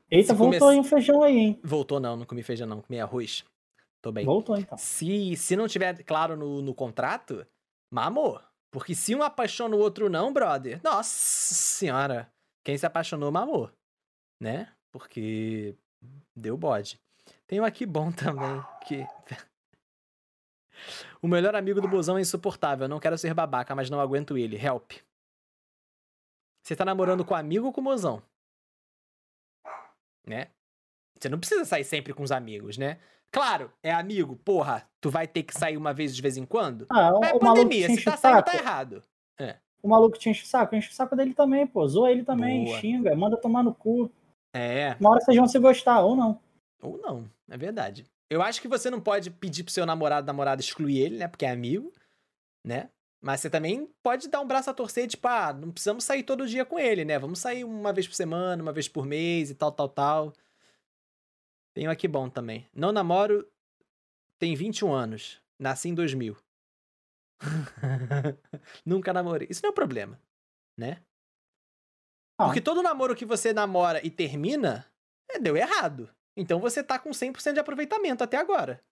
Eita, 0.09 0.29
se 0.33 0.37
voltou 0.37 0.59
come- 0.59 0.71
aí 0.73 0.79
um 0.79 0.83
feijão 0.83 1.21
aí, 1.21 1.37
hein? 1.37 1.59
Voltou 1.63 1.99
não, 1.99 2.15
não 2.15 2.25
comi 2.25 2.41
feijão 2.41 2.65
não, 2.67 2.81
comi 2.81 2.99
arroz. 2.99 3.43
Tô 4.01 4.11
bem. 4.11 4.25
Voltou 4.25 4.57
então. 4.57 4.77
Se, 4.77 5.35
se 5.35 5.55
não 5.55 5.67
tiver 5.67 6.01
claro 6.03 6.35
no, 6.35 6.61
no 6.61 6.73
contrato, 6.73 7.45
mamou. 7.93 8.41
Porque 8.73 8.95
se 8.95 9.13
um 9.13 9.21
apaixona 9.21 9.75
o 9.75 9.79
outro 9.79 10.09
não, 10.09 10.33
brother, 10.33 10.81
nossa 10.83 11.53
senhora, 11.53 12.33
quem 12.65 12.75
se 12.75 12.87
apaixonou 12.87 13.31
mamou, 13.31 13.71
né? 14.41 14.73
Porque 14.91 15.77
deu 16.35 16.57
bode. 16.57 16.99
Tem 17.45 17.61
um 17.61 17.65
aqui 17.65 17.85
bom 17.85 18.09
também, 18.11 18.59
que... 18.87 19.05
o 21.21 21.27
melhor 21.27 21.55
amigo 21.55 21.79
do 21.79 21.87
busão 21.87 22.17
é 22.17 22.21
insuportável, 22.21 22.87
não 22.87 22.99
quero 22.99 23.15
ser 23.15 23.35
babaca, 23.35 23.75
mas 23.75 23.91
não 23.91 24.01
aguento 24.01 24.39
ele, 24.39 24.57
help. 24.57 24.93
Você 26.63 26.75
tá 26.75 26.83
namorando 26.83 27.23
com 27.23 27.35
amigo 27.35 27.67
ou 27.67 27.73
com 27.73 27.79
mozão? 27.79 28.23
Né? 30.25 30.49
Você 31.23 31.29
não 31.29 31.39
precisa 31.39 31.63
sair 31.63 31.85
sempre 31.85 32.13
com 32.13 32.21
os 32.21 32.33
amigos, 32.33 32.77
né? 32.77 32.97
Claro, 33.31 33.71
é 33.81 33.93
amigo, 33.93 34.35
porra, 34.35 34.85
tu 34.99 35.09
vai 35.09 35.25
ter 35.25 35.43
que 35.43 35.57
sair 35.57 35.77
uma 35.77 35.93
vez 35.93 36.13
de 36.13 36.21
vez 36.21 36.35
em 36.35 36.45
quando? 36.45 36.85
Ah, 36.89 37.13
Mas 37.17 37.31
é 37.31 37.39
pandemia, 37.39 37.87
se 37.89 38.03
tá 38.03 38.17
saindo, 38.17 38.43
tá 38.43 38.53
errado. 38.53 39.01
O 39.81 39.87
maluco 39.87 40.17
te 40.17 40.29
enche 40.29 40.43
o 40.43 40.45
saco, 40.45 40.75
enche 40.75 40.89
o 40.89 40.93
saco 40.93 41.15
dele 41.15 41.33
também, 41.33 41.65
pô. 41.65 41.87
Zoa 41.87 42.11
ele 42.11 42.23
também, 42.23 42.65
Boa. 42.65 42.79
xinga, 42.79 43.15
manda 43.15 43.37
tomar 43.37 43.63
no 43.63 43.73
cu. 43.73 44.11
É, 44.53 44.95
Uma 44.99 45.11
hora 45.11 45.21
vocês 45.21 45.35
vão 45.35 45.47
se 45.47 45.57
gostar, 45.59 46.01
ou 46.01 46.15
não. 46.15 46.39
ou 46.81 46.97
não, 46.97 47.29
é 47.49 47.57
verdade. 47.57 48.05
Eu 48.29 48.41
acho 48.41 48.61
que 48.61 48.67
você 48.67 48.89
não 48.89 48.99
pode 48.99 49.31
pedir 49.31 49.63
pro 49.63 49.73
seu 49.73 49.85
namorado, 49.85 50.27
namorada 50.27 50.61
excluir 50.61 50.99
ele, 50.99 51.17
né? 51.17 51.27
Porque 51.27 51.45
é 51.45 51.51
amigo, 51.51 51.91
né? 52.65 52.89
Mas 53.21 53.39
você 53.39 53.49
também 53.49 53.89
pode 54.03 54.27
dar 54.27 54.41
um 54.41 54.47
braço 54.47 54.69
a 54.69 54.73
torcer, 54.73 55.07
tipo, 55.07 55.25
ah, 55.27 55.53
não 55.53 55.71
precisamos 55.71 56.03
sair 56.03 56.23
todo 56.23 56.45
dia 56.45 56.65
com 56.65 56.77
ele, 56.77 57.05
né? 57.05 57.17
Vamos 57.17 57.39
sair 57.39 57.63
uma 57.63 57.93
vez 57.93 58.05
por 58.05 58.15
semana, 58.15 58.61
uma 58.61 58.73
vez 58.73 58.89
por 58.89 59.05
mês 59.05 59.49
e 59.49 59.55
tal, 59.55 59.71
tal, 59.71 59.87
tal. 59.87 60.33
Tem 61.73 61.87
um 61.87 61.91
aqui 61.91 62.07
bom 62.07 62.29
também. 62.29 62.67
Não 62.73 62.91
namoro, 62.91 63.47
tem 64.39 64.55
21 64.55 64.93
anos. 64.93 65.41
Nasci 65.59 65.89
em 65.89 65.95
2000. 65.95 66.37
Nunca 68.85 69.13
namorei. 69.13 69.47
Isso 69.49 69.61
não 69.63 69.69
é 69.69 69.71
um 69.71 69.75
problema, 69.75 70.19
né? 70.77 71.01
Não. 72.39 72.47
Porque 72.47 72.61
todo 72.61 72.83
namoro 72.83 73.15
que 73.15 73.25
você 73.25 73.53
namora 73.53 74.05
e 74.05 74.09
termina, 74.09 74.85
é, 75.29 75.39
deu 75.39 75.55
errado. 75.55 76.09
Então 76.35 76.59
você 76.59 76.83
tá 76.83 76.97
com 76.97 77.11
100% 77.11 77.53
de 77.53 77.59
aproveitamento 77.59 78.23
até 78.23 78.37
agora. 78.37 78.83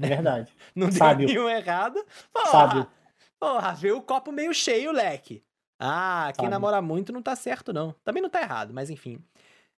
É 0.00 0.08
verdade. 0.08 0.52
Não 0.74 0.88
deu 0.88 0.98
Sábio. 0.98 1.26
nenhum 1.26 1.48
errado. 1.48 2.04
Porra, 2.32 2.50
Sábio. 2.50 2.90
porra, 3.38 3.74
vê 3.74 3.92
o 3.92 4.02
copo 4.02 4.30
meio 4.30 4.52
cheio, 4.52 4.92
leque. 4.92 5.44
Ah, 5.80 6.26
quem 6.34 6.44
Sábio. 6.44 6.50
namora 6.50 6.82
muito 6.82 7.12
não 7.12 7.22
tá 7.22 7.36
certo, 7.36 7.72
não. 7.72 7.92
Também 8.04 8.20
não 8.20 8.28
tá 8.28 8.40
errado, 8.42 8.74
mas 8.74 8.90
enfim. 8.90 9.24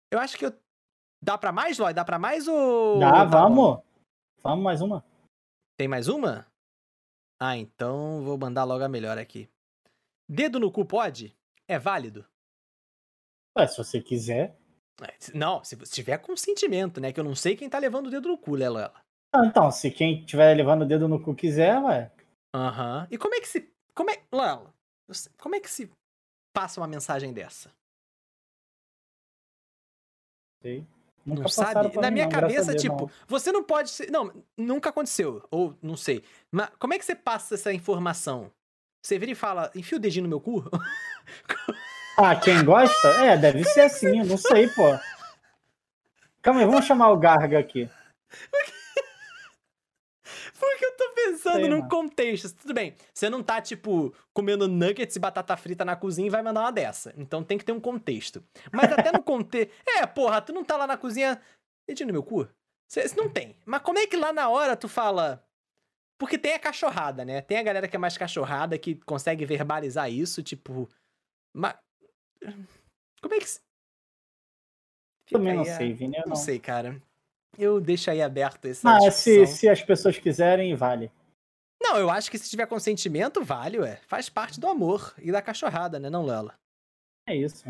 Eu 0.09 0.19
acho 0.19 0.37
que 0.37 0.45
eu... 0.45 0.53
Dá 1.21 1.37
pra 1.37 1.51
mais, 1.51 1.77
Lloyd? 1.77 1.93
Dá 1.95 2.05
pra 2.05 2.17
mais 2.17 2.47
ou... 2.47 2.99
Dá, 2.99 3.11
tá 3.11 3.25
bom? 3.25 3.31
vamos. 3.31 3.83
Vamos 4.41 4.63
mais 4.63 4.81
uma. 4.81 5.03
Tem 5.77 5.87
mais 5.87 6.07
uma? 6.07 6.47
Ah, 7.41 7.57
então 7.57 8.23
vou 8.23 8.37
mandar 8.37 8.63
logo 8.63 8.83
a 8.83 8.89
melhor 8.89 9.17
aqui. 9.17 9.49
Dedo 10.27 10.59
no 10.59 10.71
cu 10.71 10.85
pode? 10.85 11.35
É 11.67 11.77
válido? 11.77 12.25
Ué, 13.57 13.67
se 13.67 13.77
você 13.77 14.01
quiser. 14.01 14.57
É, 15.01 15.37
Não, 15.37 15.63
se 15.63 15.77
tiver 15.85 16.17
consentimento, 16.19 16.99
né? 16.99 17.11
Que 17.13 17.19
eu 17.19 17.23
não 17.23 17.35
sei 17.35 17.55
quem 17.55 17.69
tá 17.69 17.77
levando 17.79 18.07
o 18.07 18.09
dedo 18.11 18.27
no 18.29 18.37
cu, 18.37 18.55
Lela. 18.55 18.93
Ah, 19.33 19.45
então, 19.45 19.71
se 19.71 19.91
quem 19.91 20.19
estiver 20.21 20.55
levando 20.55 20.81
o 20.83 20.87
dedo 20.87 21.07
no 21.07 21.23
cu 21.23 21.35
quiser, 21.35 21.79
ué. 21.83 22.11
Aham. 22.53 23.07
E 23.11 23.17
como 23.17 23.35
é 23.35 23.39
que 23.39 23.47
se. 23.47 23.71
Como 23.95 24.09
é. 24.09 24.23
Lela, 24.31 24.73
eu 25.07 25.13
sei- 25.13 25.31
como 25.39 25.55
é 25.55 25.59
que 25.59 25.69
se 25.69 25.89
passa 26.53 26.79
uma 26.81 26.87
mensagem 26.87 27.33
dessa? 27.33 27.71
Sei. 30.61 30.85
Nunca 31.29 31.41
não 31.43 31.49
sabe? 31.49 31.95
Na 31.97 32.09
mim, 32.09 32.15
minha 32.15 32.25
não, 32.25 32.31
cabeça, 32.31 32.71
Deus, 32.71 32.81
tipo, 32.81 33.01
não. 33.01 33.11
você 33.27 33.51
não 33.51 33.63
pode 33.63 33.89
ser. 33.89 34.11
Não, 34.11 34.31
nunca 34.57 34.89
aconteceu. 34.89 35.43
Ou 35.49 35.75
não 35.81 35.95
sei. 35.95 36.23
Mas 36.51 36.69
como 36.79 36.93
é 36.93 36.99
que 36.99 37.05
você 37.05 37.15
passa 37.15 37.55
essa 37.55 37.71
informação? 37.73 38.51
Você 39.01 39.17
vira 39.17 39.31
e 39.31 39.35
fala, 39.35 39.71
enfia 39.75 39.97
o 39.97 40.01
dedinho 40.01 40.23
no 40.23 40.29
meu 40.29 40.41
cu? 40.41 40.63
Ah, 42.21 42.35
quem 42.35 42.65
gosta? 42.65 43.07
É, 43.23 43.37
deve 43.37 43.63
ser 43.63 43.79
assim, 43.79 44.19
eu 44.19 44.25
não 44.25 44.37
sei, 44.37 44.67
pô. 44.67 44.83
Calma 46.41 46.59
aí, 46.59 46.65
vamos 46.65 46.85
chamar 46.85 47.11
o 47.11 47.17
Garga 47.17 47.57
aqui. 47.57 47.89
Pensando 51.31 51.55
Sei, 51.61 51.67
num 51.69 51.77
mano. 51.77 51.89
contexto. 51.89 52.53
Tudo 52.55 52.73
bem, 52.73 52.95
você 53.13 53.29
não 53.29 53.43
tá, 53.43 53.61
tipo, 53.61 54.13
comendo 54.33 54.67
nuggets 54.67 55.15
e 55.15 55.19
batata 55.19 55.55
frita 55.57 55.83
na 55.85 55.95
cozinha 55.95 56.27
e 56.27 56.29
vai 56.29 56.41
mandar 56.41 56.61
uma 56.61 56.71
dessa. 56.71 57.13
Então 57.17 57.43
tem 57.43 57.57
que 57.57 57.65
ter 57.65 57.71
um 57.71 57.79
contexto. 57.79 58.43
Mas 58.71 58.91
até 58.91 59.11
no 59.11 59.21
contexto. 59.23 59.71
É, 59.99 60.05
porra, 60.05 60.41
tu 60.41 60.53
não 60.53 60.63
tá 60.63 60.75
lá 60.77 60.87
na 60.87 60.97
cozinha. 60.97 61.41
Dedinho 61.87 62.07
no 62.07 62.13
meu 62.13 62.23
cu? 62.23 62.47
Você 62.89 63.03
não 63.15 63.29
tem. 63.29 63.55
Mas 63.65 63.81
como 63.81 63.99
é 63.99 64.07
que 64.07 64.15
lá 64.17 64.31
na 64.33 64.49
hora 64.49 64.75
tu 64.75 64.87
fala. 64.87 65.43
Porque 66.19 66.37
tem 66.37 66.53
a 66.53 66.59
cachorrada, 66.59 67.23
né? 67.23 67.41
Tem 67.41 67.57
a 67.57 67.63
galera 67.63 67.87
que 67.87 67.95
é 67.95 67.99
mais 67.99 68.17
cachorrada 68.17 68.77
que 68.77 68.95
consegue 69.05 69.45
verbalizar 69.45 70.11
isso, 70.11 70.41
tipo. 70.43 70.89
Mas. 71.55 71.75
Como 73.21 73.33
é 73.35 73.39
que. 73.39 73.45
Fica 73.45 73.61
Também 75.31 75.53
não 75.55 75.61
a- 75.61 75.65
sei, 75.65 75.93
Vini, 75.93 76.17
Não 76.19 76.29
não. 76.29 76.35
sei, 76.35 76.59
cara. 76.59 77.01
Eu 77.57 77.79
deixo 77.81 78.09
aí 78.09 78.21
aberto 78.21 78.65
essa 78.65 78.89
Ah, 78.89 79.11
se, 79.11 79.45
se 79.47 79.67
as 79.67 79.81
pessoas 79.81 80.17
quiserem, 80.17 80.75
vale. 80.75 81.11
Não, 81.89 81.97
eu 81.97 82.09
acho 82.11 82.29
que 82.29 82.37
se 82.37 82.47
tiver 82.47 82.67
consentimento, 82.67 83.43
vale, 83.43 83.79
ué. 83.79 83.95
Faz 84.05 84.29
parte 84.29 84.59
do 84.59 84.67
amor 84.67 85.11
e 85.19 85.31
da 85.31 85.41
cachorrada, 85.41 85.99
né, 85.99 86.07
não, 86.07 86.23
Lela? 86.23 86.53
É 87.27 87.35
isso. 87.35 87.65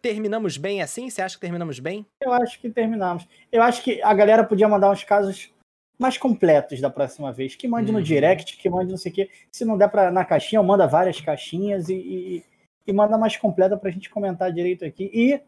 Terminamos 0.00 0.56
bem 0.56 0.80
assim? 0.80 1.10
Você 1.10 1.20
acha 1.20 1.34
que 1.36 1.42
terminamos 1.42 1.78
bem? 1.78 2.06
Eu 2.22 2.32
acho 2.32 2.58
que 2.58 2.70
terminamos. 2.70 3.28
Eu 3.52 3.62
acho 3.62 3.82
que 3.82 4.00
a 4.02 4.14
galera 4.14 4.44
podia 4.44 4.66
mandar 4.66 4.90
uns 4.90 5.04
casos 5.04 5.52
mais 5.98 6.16
completos 6.16 6.80
da 6.80 6.88
próxima 6.88 7.32
vez. 7.34 7.54
Que 7.54 7.68
mande 7.68 7.90
Uhum. 7.92 7.98
no 7.98 8.02
direct, 8.02 8.56
que 8.56 8.70
mande 8.70 8.90
não 8.90 8.96
sei 8.96 9.12
o 9.12 9.14
quê. 9.14 9.30
Se 9.52 9.62
não 9.64 9.76
der 9.76 9.90
pra, 9.90 10.10
na 10.10 10.24
caixinha, 10.24 10.62
manda 10.62 10.86
várias 10.86 11.20
caixinhas 11.20 11.90
e, 11.90 11.94
e, 11.96 12.44
e 12.86 12.92
manda 12.94 13.18
mais 13.18 13.36
completa 13.36 13.76
pra 13.76 13.90
gente 13.90 14.08
comentar 14.08 14.50
direito 14.50 14.86
aqui. 14.86 15.10
E 15.12 15.38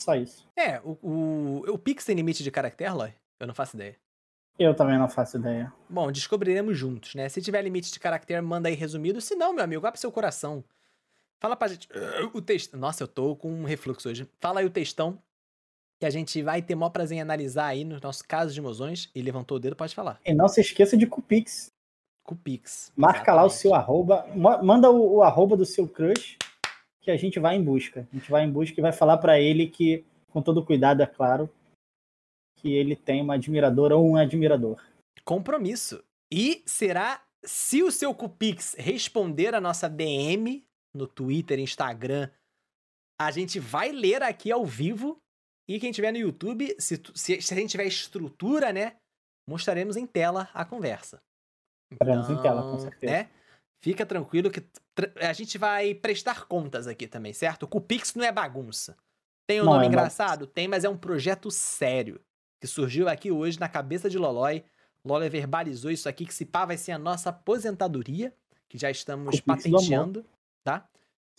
só 0.00 0.14
isso. 0.14 0.48
É, 0.56 0.80
o, 0.80 0.96
o, 1.02 1.70
o 1.74 1.78
Pix 1.78 2.04
tem 2.06 2.16
limite 2.16 2.42
de 2.42 2.50
caractere, 2.50 2.94
Loy? 2.94 3.12
Eu 3.38 3.46
não 3.46 3.54
faço 3.54 3.76
ideia. 3.76 3.94
Eu 4.58 4.74
também 4.74 4.98
não 4.98 5.08
faço 5.08 5.36
ideia. 5.36 5.72
Bom, 5.88 6.10
descobriremos 6.12 6.78
juntos, 6.78 7.14
né? 7.14 7.28
Se 7.28 7.42
tiver 7.42 7.60
limite 7.62 7.92
de 7.92 7.98
caractere, 7.98 8.40
manda 8.40 8.68
aí 8.68 8.74
resumido. 8.74 9.20
Se 9.20 9.34
não, 9.34 9.52
meu 9.52 9.64
amigo, 9.64 9.86
abre 9.86 9.98
seu 9.98 10.12
coração. 10.12 10.62
Fala 11.40 11.56
pra 11.56 11.68
gente. 11.68 11.88
O 12.32 12.40
texto. 12.40 12.76
Nossa, 12.76 13.02
eu 13.02 13.08
tô 13.08 13.34
com 13.36 13.50
um 13.50 13.64
refluxo 13.64 14.08
hoje. 14.08 14.28
Fala 14.40 14.60
aí 14.60 14.66
o 14.66 14.70
textão. 14.70 15.18
Que 16.00 16.06
a 16.06 16.10
gente 16.10 16.42
vai 16.42 16.60
ter 16.62 16.74
maior 16.74 16.90
prazer 16.90 17.18
em 17.18 17.20
analisar 17.20 17.66
aí 17.66 17.84
nos 17.84 18.00
nossos 18.00 18.22
casos 18.22 18.54
de 18.54 18.60
emoções. 18.60 19.10
E 19.14 19.20
levantou 19.22 19.56
o 19.56 19.60
dedo, 19.60 19.76
pode 19.76 19.94
falar. 19.94 20.20
E 20.24 20.32
não 20.32 20.48
se 20.48 20.60
esqueça 20.60 20.96
de 20.96 21.06
Cupix. 21.06 21.72
Com 22.22 22.34
o 22.34 22.38
Pix. 22.38 22.90
Marca 22.96 23.34
lá 23.34 23.42
o 23.42 23.46
Exatamente. 23.48 23.60
seu 23.60 23.74
arroba. 23.74 24.26
ma- 24.34 24.62
Manda 24.62 24.90
o, 24.90 25.16
o 25.16 25.22
arroba 25.22 25.58
do 25.58 25.66
seu 25.66 25.86
crush, 25.86 26.38
que 27.02 27.10
a 27.10 27.16
gente 27.18 27.38
vai 27.38 27.54
em 27.56 27.62
busca. 27.62 28.08
A 28.10 28.16
gente 28.16 28.30
vai 28.30 28.44
em 28.44 28.50
busca 28.50 28.80
e 28.80 28.82
vai 28.82 28.92
falar 28.92 29.18
pra 29.18 29.38
ele 29.38 29.66
que, 29.66 30.02
com 30.30 30.40
todo 30.40 30.64
cuidado, 30.64 31.02
é 31.02 31.06
claro, 31.06 31.50
que 32.64 32.72
ele 32.72 32.96
tem 32.96 33.20
uma 33.20 33.34
admiradora 33.34 33.94
ou 33.94 34.08
um 34.08 34.16
admirador. 34.16 34.80
compromisso. 35.22 36.02
E 36.32 36.62
será 36.64 37.22
se 37.44 37.82
o 37.82 37.92
seu 37.92 38.14
Cupix 38.14 38.74
responder 38.78 39.54
a 39.54 39.60
nossa 39.60 39.86
DM 39.86 40.64
no 40.94 41.06
Twitter, 41.06 41.58
Instagram 41.58 42.30
a 43.20 43.30
gente 43.30 43.60
vai 43.60 43.92
ler 43.92 44.22
aqui 44.22 44.50
ao 44.50 44.64
vivo. 44.64 45.18
E 45.68 45.78
quem 45.78 45.92
tiver 45.92 46.10
no 46.10 46.18
YouTube, 46.18 46.74
se, 46.78 47.00
se, 47.14 47.40
se 47.40 47.54
a 47.54 47.56
gente 47.56 47.70
tiver 47.70 47.84
estrutura, 47.84 48.72
né? 48.72 48.96
Mostraremos 49.48 49.96
em 49.96 50.06
tela 50.06 50.48
a 50.52 50.64
conversa. 50.64 51.22
Estaremos 51.92 52.28
em 52.28 52.42
tela, 52.42 52.62
com 52.62 52.78
certeza. 52.78 53.12
Né? 53.12 53.30
Fica 53.82 54.04
tranquilo 54.06 54.50
que 54.50 54.66
a 55.20 55.32
gente 55.32 55.58
vai 55.58 55.94
prestar 55.94 56.46
contas 56.46 56.86
aqui 56.86 57.06
também, 57.06 57.32
certo? 57.32 57.64
O 57.64 57.68
Cupix 57.68 58.14
não 58.14 58.24
é 58.24 58.32
bagunça. 58.32 58.96
Tem 59.46 59.60
um 59.60 59.64
Não 59.64 59.74
nome 59.74 59.84
é 59.84 59.88
engraçado? 59.88 60.46
Tem, 60.46 60.66
mas 60.66 60.84
é 60.84 60.88
um 60.88 60.96
projeto 60.96 61.50
sério. 61.50 62.20
Que 62.60 62.66
surgiu 62.66 63.08
aqui 63.08 63.30
hoje 63.30 63.58
na 63.60 63.68
cabeça 63.68 64.08
de 64.08 64.18
Lolói. 64.18 64.64
Lolói 65.04 65.28
verbalizou 65.28 65.90
isso 65.90 66.08
aqui, 66.08 66.24
que 66.24 66.32
se 66.34 66.44
pá 66.46 66.64
vai 66.64 66.76
ser 66.76 66.92
a 66.92 66.98
nossa 66.98 67.30
aposentadoria, 67.30 68.32
que 68.68 68.78
já 68.78 68.90
estamos 68.90 69.40
patenteando, 69.40 70.24
tá? 70.62 70.88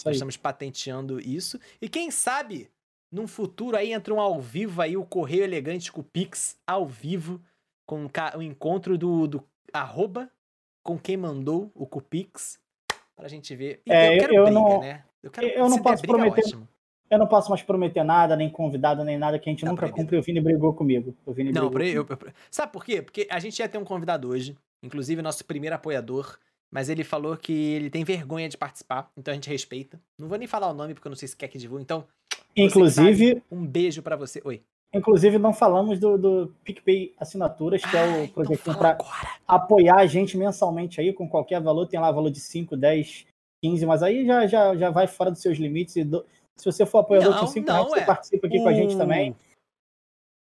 Aí. 0.05 0.11
Estamos 0.13 0.37
patenteando 0.37 1.19
isso. 1.19 1.59
E 1.81 1.89
quem 1.89 2.11
sabe, 2.11 2.69
num 3.11 3.27
futuro 3.27 3.75
aí, 3.77 3.91
entra 3.93 4.13
um 4.13 4.19
ao 4.19 4.39
vivo 4.39 4.81
aí, 4.81 4.95
o 4.95 5.05
Correio 5.05 5.43
Elegante 5.43 5.91
com 5.91 6.01
o 6.01 6.03
Pix 6.03 6.57
ao 6.67 6.85
vivo, 6.87 7.41
com 7.87 8.07
o 8.37 8.41
encontro 8.41 8.97
do, 8.97 9.25
do 9.27 9.43
arroba 9.73 10.29
com 10.83 10.99
quem 10.99 11.17
mandou 11.17 11.71
o 11.73 11.87
Cupix, 11.87 12.59
pra 13.15 13.27
gente 13.27 13.55
ver. 13.55 13.81
E 13.87 13.91
É, 13.91 14.15
eu 14.15 14.19
quero 14.19 14.35
eu 14.35 14.43
briga, 14.45 14.59
não- 14.59 14.79
né? 14.81 15.03
Eu, 15.23 15.31
quero, 15.31 15.47
eu 15.47 15.67
não 15.69 15.79
posso 15.81 16.01
briga, 16.03 16.17
prometer- 16.17 16.41
ótimo. 16.45 16.67
Eu 17.09 17.19
não 17.19 17.27
posso 17.27 17.49
mais 17.49 17.61
prometer 17.61 18.03
nada, 18.03 18.35
nem 18.35 18.49
convidado, 18.49 19.03
nem 19.03 19.17
nada, 19.17 19.37
que 19.37 19.49
a 19.49 19.51
gente 19.53 19.63
Tá 19.63 19.69
nunca 19.71 19.87
cumpre. 19.89 20.17
O 20.17 20.21
Vini 20.21 20.41
brigou 20.41 20.73
comigo. 20.73 21.15
O 21.25 21.31
Vini 21.31 21.51
Não, 21.51 21.69
brigou 21.69 22.05
eu- 22.09 22.17
eu- 22.27 22.33
sabe 22.49 22.71
por 22.71 22.83
quê? 22.83 23.01
Porque 23.01 23.27
a 23.29 23.39
gente 23.39 23.59
ia 23.59 23.69
ter 23.69 23.77
um 23.77 23.83
convidado 23.83 24.27
hoje, 24.29 24.55
inclusive 24.83 25.21
nosso 25.21 25.45
primeiro 25.45 25.75
apoiador, 25.75 26.37
mas 26.71 26.89
ele 26.89 27.03
falou 27.03 27.37
que 27.37 27.53
ele 27.73 27.89
tem 27.91 28.03
vergonha 28.03 28.49
de 28.49 28.57
participar, 28.57 29.09
então 29.15 29.31
a 29.31 29.35
gente 29.35 29.49
respeita. 29.49 29.99
Não 30.17 30.27
vou 30.27 30.37
nem 30.37 30.47
falar 30.47 30.69
o 30.69 30.73
nome 30.73 30.93
porque 30.95 31.07
eu 31.07 31.11
não 31.11 31.15
sei 31.15 31.27
se 31.27 31.37
quer 31.37 31.47
que 31.47 31.57
divulgue, 31.59 31.83
então 31.83 32.03
Inclusive, 32.57 33.43
um 33.51 33.65
beijo 33.65 34.01
pra 34.01 34.15
você. 34.15 34.41
Oi. 34.45 34.61
inclusive, 34.93 35.37
não 35.37 35.53
falamos 35.53 35.99
do, 35.99 36.17
do 36.17 36.55
PicPay 36.63 37.13
Assinaturas, 37.19 37.83
que 37.83 37.97
é 37.97 37.99
Ai, 37.99 38.09
o 38.21 38.23
então 38.23 38.33
projetinho 38.33 38.77
para 38.77 38.97
apoiar 39.45 39.97
a 39.97 40.05
gente 40.05 40.37
mensalmente 40.37 41.01
aí, 41.01 41.11
com 41.11 41.27
qualquer 41.27 41.61
valor. 41.61 41.85
Tem 41.85 41.99
lá 41.99 42.09
valor 42.11 42.31
de 42.31 42.39
5, 42.39 42.77
10, 42.77 43.25
15, 43.61 43.85
mas 43.85 44.01
aí 44.01 44.25
já, 44.25 44.47
já, 44.47 44.73
já 44.75 44.89
vai 44.89 45.05
fora 45.05 45.29
dos 45.31 45.41
seus 45.41 45.57
limites. 45.57 45.97
E 45.97 46.03
do- 46.05 46.25
se 46.57 46.65
você 46.65 46.85
for 46.85 46.99
apoiador 46.99 47.39
com 47.39 47.47
5 47.47 47.67
não, 47.67 47.73
reais, 47.75 47.89
você 47.89 47.99
é. 47.99 48.05
participa 48.05 48.47
aqui 48.47 48.59
com 48.59 48.67
a 48.67 48.73
gente 48.73 48.97
também. 48.97 49.35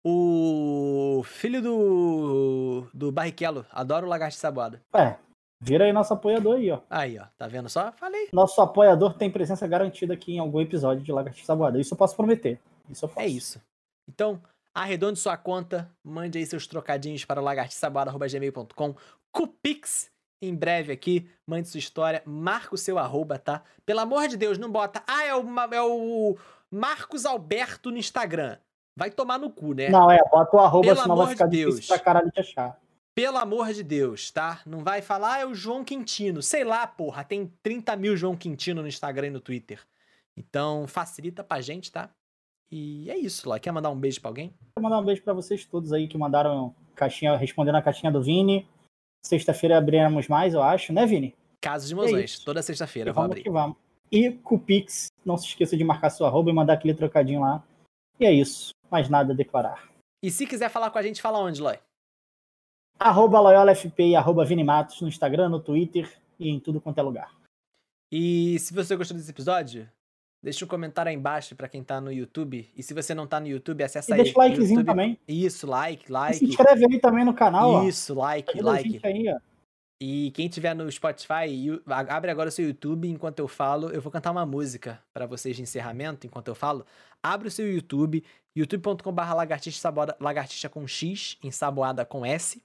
O 0.04 1.22
filho 1.24 1.60
do 1.60 2.86
do 2.94 3.10
Barrichello, 3.10 3.66
adoro 3.72 4.06
lagartixa 4.06 4.40
saboada. 4.40 4.80
É, 4.94 5.16
vira 5.60 5.84
aí 5.84 5.92
nosso 5.92 6.14
apoiador 6.14 6.56
aí, 6.56 6.70
ó. 6.70 6.80
Aí, 6.88 7.18
ó, 7.18 7.24
tá 7.36 7.48
vendo 7.48 7.68
só? 7.68 7.90
Falei. 7.92 8.28
Nosso 8.32 8.60
apoiador 8.60 9.14
tem 9.14 9.30
presença 9.30 9.66
garantida 9.66 10.14
aqui 10.14 10.34
em 10.34 10.38
algum 10.38 10.60
episódio 10.60 11.02
de 11.02 11.10
Lagartixa 11.10 11.46
Saboada. 11.46 11.80
Isso 11.80 11.92
eu 11.92 11.98
posso 11.98 12.14
prometer. 12.14 12.60
Isso 12.88 13.04
eu 13.04 13.08
posso. 13.08 13.20
É 13.20 13.26
isso. 13.26 13.60
Então, 14.08 14.40
arredonde 14.72 15.18
sua 15.18 15.36
conta, 15.36 15.90
mande 16.04 16.38
aí 16.38 16.46
seus 16.46 16.68
trocadinhos 16.68 17.24
para 17.24 17.40
lagartixaboada.gmail.com. 17.40 18.94
Cupix, 19.32 20.08
em 20.40 20.54
breve 20.54 20.92
aqui, 20.92 21.28
mande 21.46 21.68
sua 21.68 21.78
história, 21.78 22.22
marca 22.24 22.74
o 22.74 22.78
seu 22.78 22.98
arroba, 22.98 23.38
tá? 23.38 23.62
Pelo 23.84 24.00
amor 24.00 24.28
de 24.28 24.36
Deus, 24.36 24.58
não 24.58 24.70
bota, 24.70 25.02
ah, 25.06 25.24
é 25.24 25.34
o, 25.34 25.44
é 25.72 25.82
o 25.82 26.36
Marcos 26.70 27.24
Alberto 27.24 27.90
no 27.90 27.98
Instagram. 27.98 28.58
Vai 28.96 29.10
tomar 29.10 29.38
no 29.38 29.50
cu, 29.50 29.74
né? 29.74 29.90
Não, 29.90 30.10
é, 30.10 30.18
bota 30.30 30.56
o 30.56 30.60
arroba, 30.60 30.88
Pelo 30.88 31.02
senão 31.02 31.16
vai 31.16 31.28
ficar 31.28 31.46
de 31.46 31.58
difícil 31.58 31.72
Deus. 31.74 31.86
pra 31.86 31.98
caralho 31.98 32.30
de 32.30 32.40
achar. 32.40 32.78
Pelo 33.14 33.38
amor 33.38 33.72
de 33.72 33.82
Deus, 33.82 34.30
tá? 34.30 34.60
Não 34.66 34.80
vai 34.84 35.00
falar, 35.00 35.34
ah, 35.34 35.38
é 35.40 35.46
o 35.46 35.54
João 35.54 35.84
Quintino. 35.84 36.42
Sei 36.42 36.64
lá, 36.64 36.86
porra, 36.86 37.24
tem 37.24 37.50
30 37.62 37.96
mil 37.96 38.16
João 38.16 38.36
Quintino 38.36 38.82
no 38.82 38.88
Instagram 38.88 39.28
e 39.28 39.30
no 39.30 39.40
Twitter. 39.40 39.80
Então, 40.36 40.86
facilita 40.86 41.42
pra 41.42 41.62
gente, 41.62 41.90
tá? 41.90 42.10
E 42.70 43.10
é 43.10 43.16
isso, 43.16 43.48
lá. 43.48 43.58
Quer 43.58 43.72
mandar 43.72 43.90
um 43.90 43.98
beijo 43.98 44.20
pra 44.20 44.30
alguém? 44.30 44.52
Vou 44.74 44.82
mandar 44.82 44.98
um 44.98 45.04
beijo 45.04 45.22
pra 45.22 45.32
vocês 45.32 45.64
todos 45.64 45.92
aí 45.92 46.08
que 46.08 46.18
mandaram 46.18 46.74
caixinha, 46.94 47.36
respondendo 47.36 47.76
a 47.76 47.82
caixinha 47.82 48.12
do 48.12 48.22
Vini. 48.22 48.68
Sexta-feira 49.30 49.76
abriremos 49.76 50.28
mais, 50.28 50.54
eu 50.54 50.62
acho, 50.62 50.92
né, 50.92 51.04
Vini? 51.04 51.34
Casos 51.60 51.88
de 51.88 51.94
É 51.94 51.96
mozões. 51.96 52.30
isso. 52.30 52.44
Toda 52.44 52.62
sexta-feira 52.62 53.12
vamos 53.12 53.30
abrir. 53.32 53.42
que 53.42 53.50
vamos. 53.50 53.76
E 54.12 54.30
com 54.30 54.54
o 54.54 54.58
Pix, 54.60 55.08
não 55.24 55.36
se 55.36 55.46
esqueça 55.48 55.76
de 55.76 55.82
marcar 55.82 56.10
seu 56.10 56.24
arroba 56.26 56.48
e 56.48 56.52
mandar 56.52 56.74
aquele 56.74 56.94
trocadinho 56.94 57.40
lá. 57.40 57.60
E 58.20 58.24
é 58.24 58.30
isso. 58.30 58.70
Mais 58.88 59.08
nada 59.08 59.32
a 59.32 59.36
declarar. 59.36 59.88
E 60.22 60.30
se 60.30 60.46
quiser 60.46 60.68
falar 60.70 60.90
com 60.92 60.98
a 60.98 61.02
gente, 61.02 61.20
fala 61.20 61.40
onde, 61.40 61.60
Loy? 61.60 61.76
Arroba 63.00 63.40
LoyolaFP 63.40 64.10
e 64.10 64.14
arroba 64.16 64.44
Vini 64.44 64.62
Matos 64.62 65.00
no 65.00 65.08
Instagram, 65.08 65.48
no 65.48 65.58
Twitter 65.60 66.08
e 66.38 66.48
em 66.48 66.60
tudo 66.60 66.80
quanto 66.80 66.98
é 66.98 67.02
lugar. 67.02 67.34
E 68.12 68.56
se 68.60 68.72
você 68.72 68.94
gostou 68.94 69.16
desse 69.16 69.30
episódio, 69.32 69.90
deixa 70.42 70.64
um 70.64 70.68
comentário 70.68 71.10
aí 71.10 71.16
embaixo 71.16 71.54
pra 71.56 71.68
quem 71.68 71.82
tá 71.82 72.00
no 72.00 72.12
YouTube. 72.12 72.68
E 72.76 72.82
se 72.82 72.94
você 72.94 73.14
não 73.14 73.26
tá 73.26 73.40
no 73.40 73.46
YouTube, 73.46 73.82
acessa 73.82 74.10
E 74.10 74.14
aí. 74.14 74.22
deixa 74.24 74.38
o 74.38 74.42
likezinho 74.42 74.80
YouTube. 74.80 74.86
também. 74.86 75.18
Isso, 75.26 75.66
like, 75.66 76.08
E 76.08 76.12
like. 76.12 76.38
se 76.38 76.44
inscreve 76.44 76.86
aí 76.90 77.00
também 77.00 77.24
no 77.24 77.34
canal, 77.34 77.70
ó. 77.70 77.82
Isso, 77.84 78.14
like, 78.14 78.50
Ajuda 78.50 78.70
like. 78.70 79.00
aí, 79.02 79.28
ó. 79.32 79.38
E 79.98 80.30
quem 80.32 80.46
tiver 80.46 80.74
no 80.74 80.90
Spotify, 80.92 81.48
abre 81.86 82.30
agora 82.30 82.50
o 82.50 82.52
seu 82.52 82.66
YouTube 82.66 83.08
enquanto 83.08 83.38
eu 83.38 83.48
falo. 83.48 83.88
Eu 83.90 84.02
vou 84.02 84.12
cantar 84.12 84.30
uma 84.30 84.44
música 84.44 85.02
pra 85.14 85.24
vocês 85.24 85.56
de 85.56 85.62
encerramento 85.62 86.26
enquanto 86.26 86.48
eu 86.48 86.54
falo. 86.54 86.84
Abre 87.22 87.48
o 87.48 87.50
seu 87.50 87.66
YouTube, 87.72 88.22
youtube.com.br 88.54 89.34
lagartixa, 89.34 89.90
lagartixa 90.20 90.68
com 90.68 90.86
X, 90.86 91.38
ensaboada 91.42 92.04
com 92.04 92.26
S. 92.26 92.62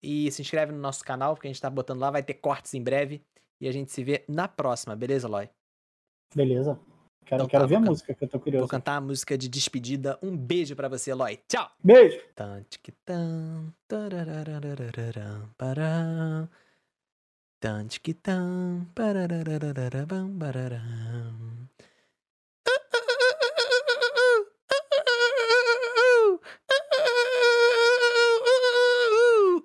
E 0.00 0.30
se 0.30 0.40
inscreve 0.40 0.70
no 0.70 0.78
nosso 0.78 1.04
canal, 1.04 1.34
porque 1.34 1.48
a 1.48 1.50
gente 1.50 1.60
tá 1.60 1.68
botando 1.68 1.98
lá, 1.98 2.12
vai 2.12 2.22
ter 2.22 2.34
cortes 2.34 2.72
em 2.74 2.80
breve. 2.82 3.20
E 3.60 3.66
a 3.66 3.72
gente 3.72 3.90
se 3.90 4.04
vê 4.04 4.24
na 4.28 4.46
próxima, 4.46 4.94
beleza, 4.94 5.26
Loy? 5.26 5.50
Beleza. 6.32 6.78
Quero, 7.28 7.42
Então 7.42 7.48
quero 7.48 7.64
tá, 7.64 7.66
ver 7.68 7.74
a 7.74 7.78
vou 7.80 7.88
música, 7.90 8.14
que 8.14 8.24
eu 8.24 8.28
tô 8.28 8.38
Vou 8.38 8.44
curioso. 8.44 8.68
cantar 8.68 8.96
a 8.96 9.00
música 9.02 9.36
de 9.36 9.48
despedida. 9.50 10.18
Um 10.22 10.34
beijo 10.34 10.74
pra 10.74 10.88
você, 10.88 11.12
Loy. 11.12 11.38
Tchau! 11.46 11.70
Beijo! 11.84 12.18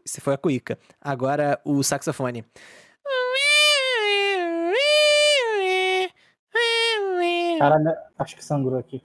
Isso 0.06 0.22
foi 0.22 0.34
a 0.34 0.38
cuíca. 0.38 0.78
Agora 1.02 1.60
o 1.64 1.82
saxofone. 1.84 2.46
Cara, 7.60 8.04
acho 8.18 8.36
que 8.36 8.44
sangrou 8.44 8.80
aqui. 8.80 9.04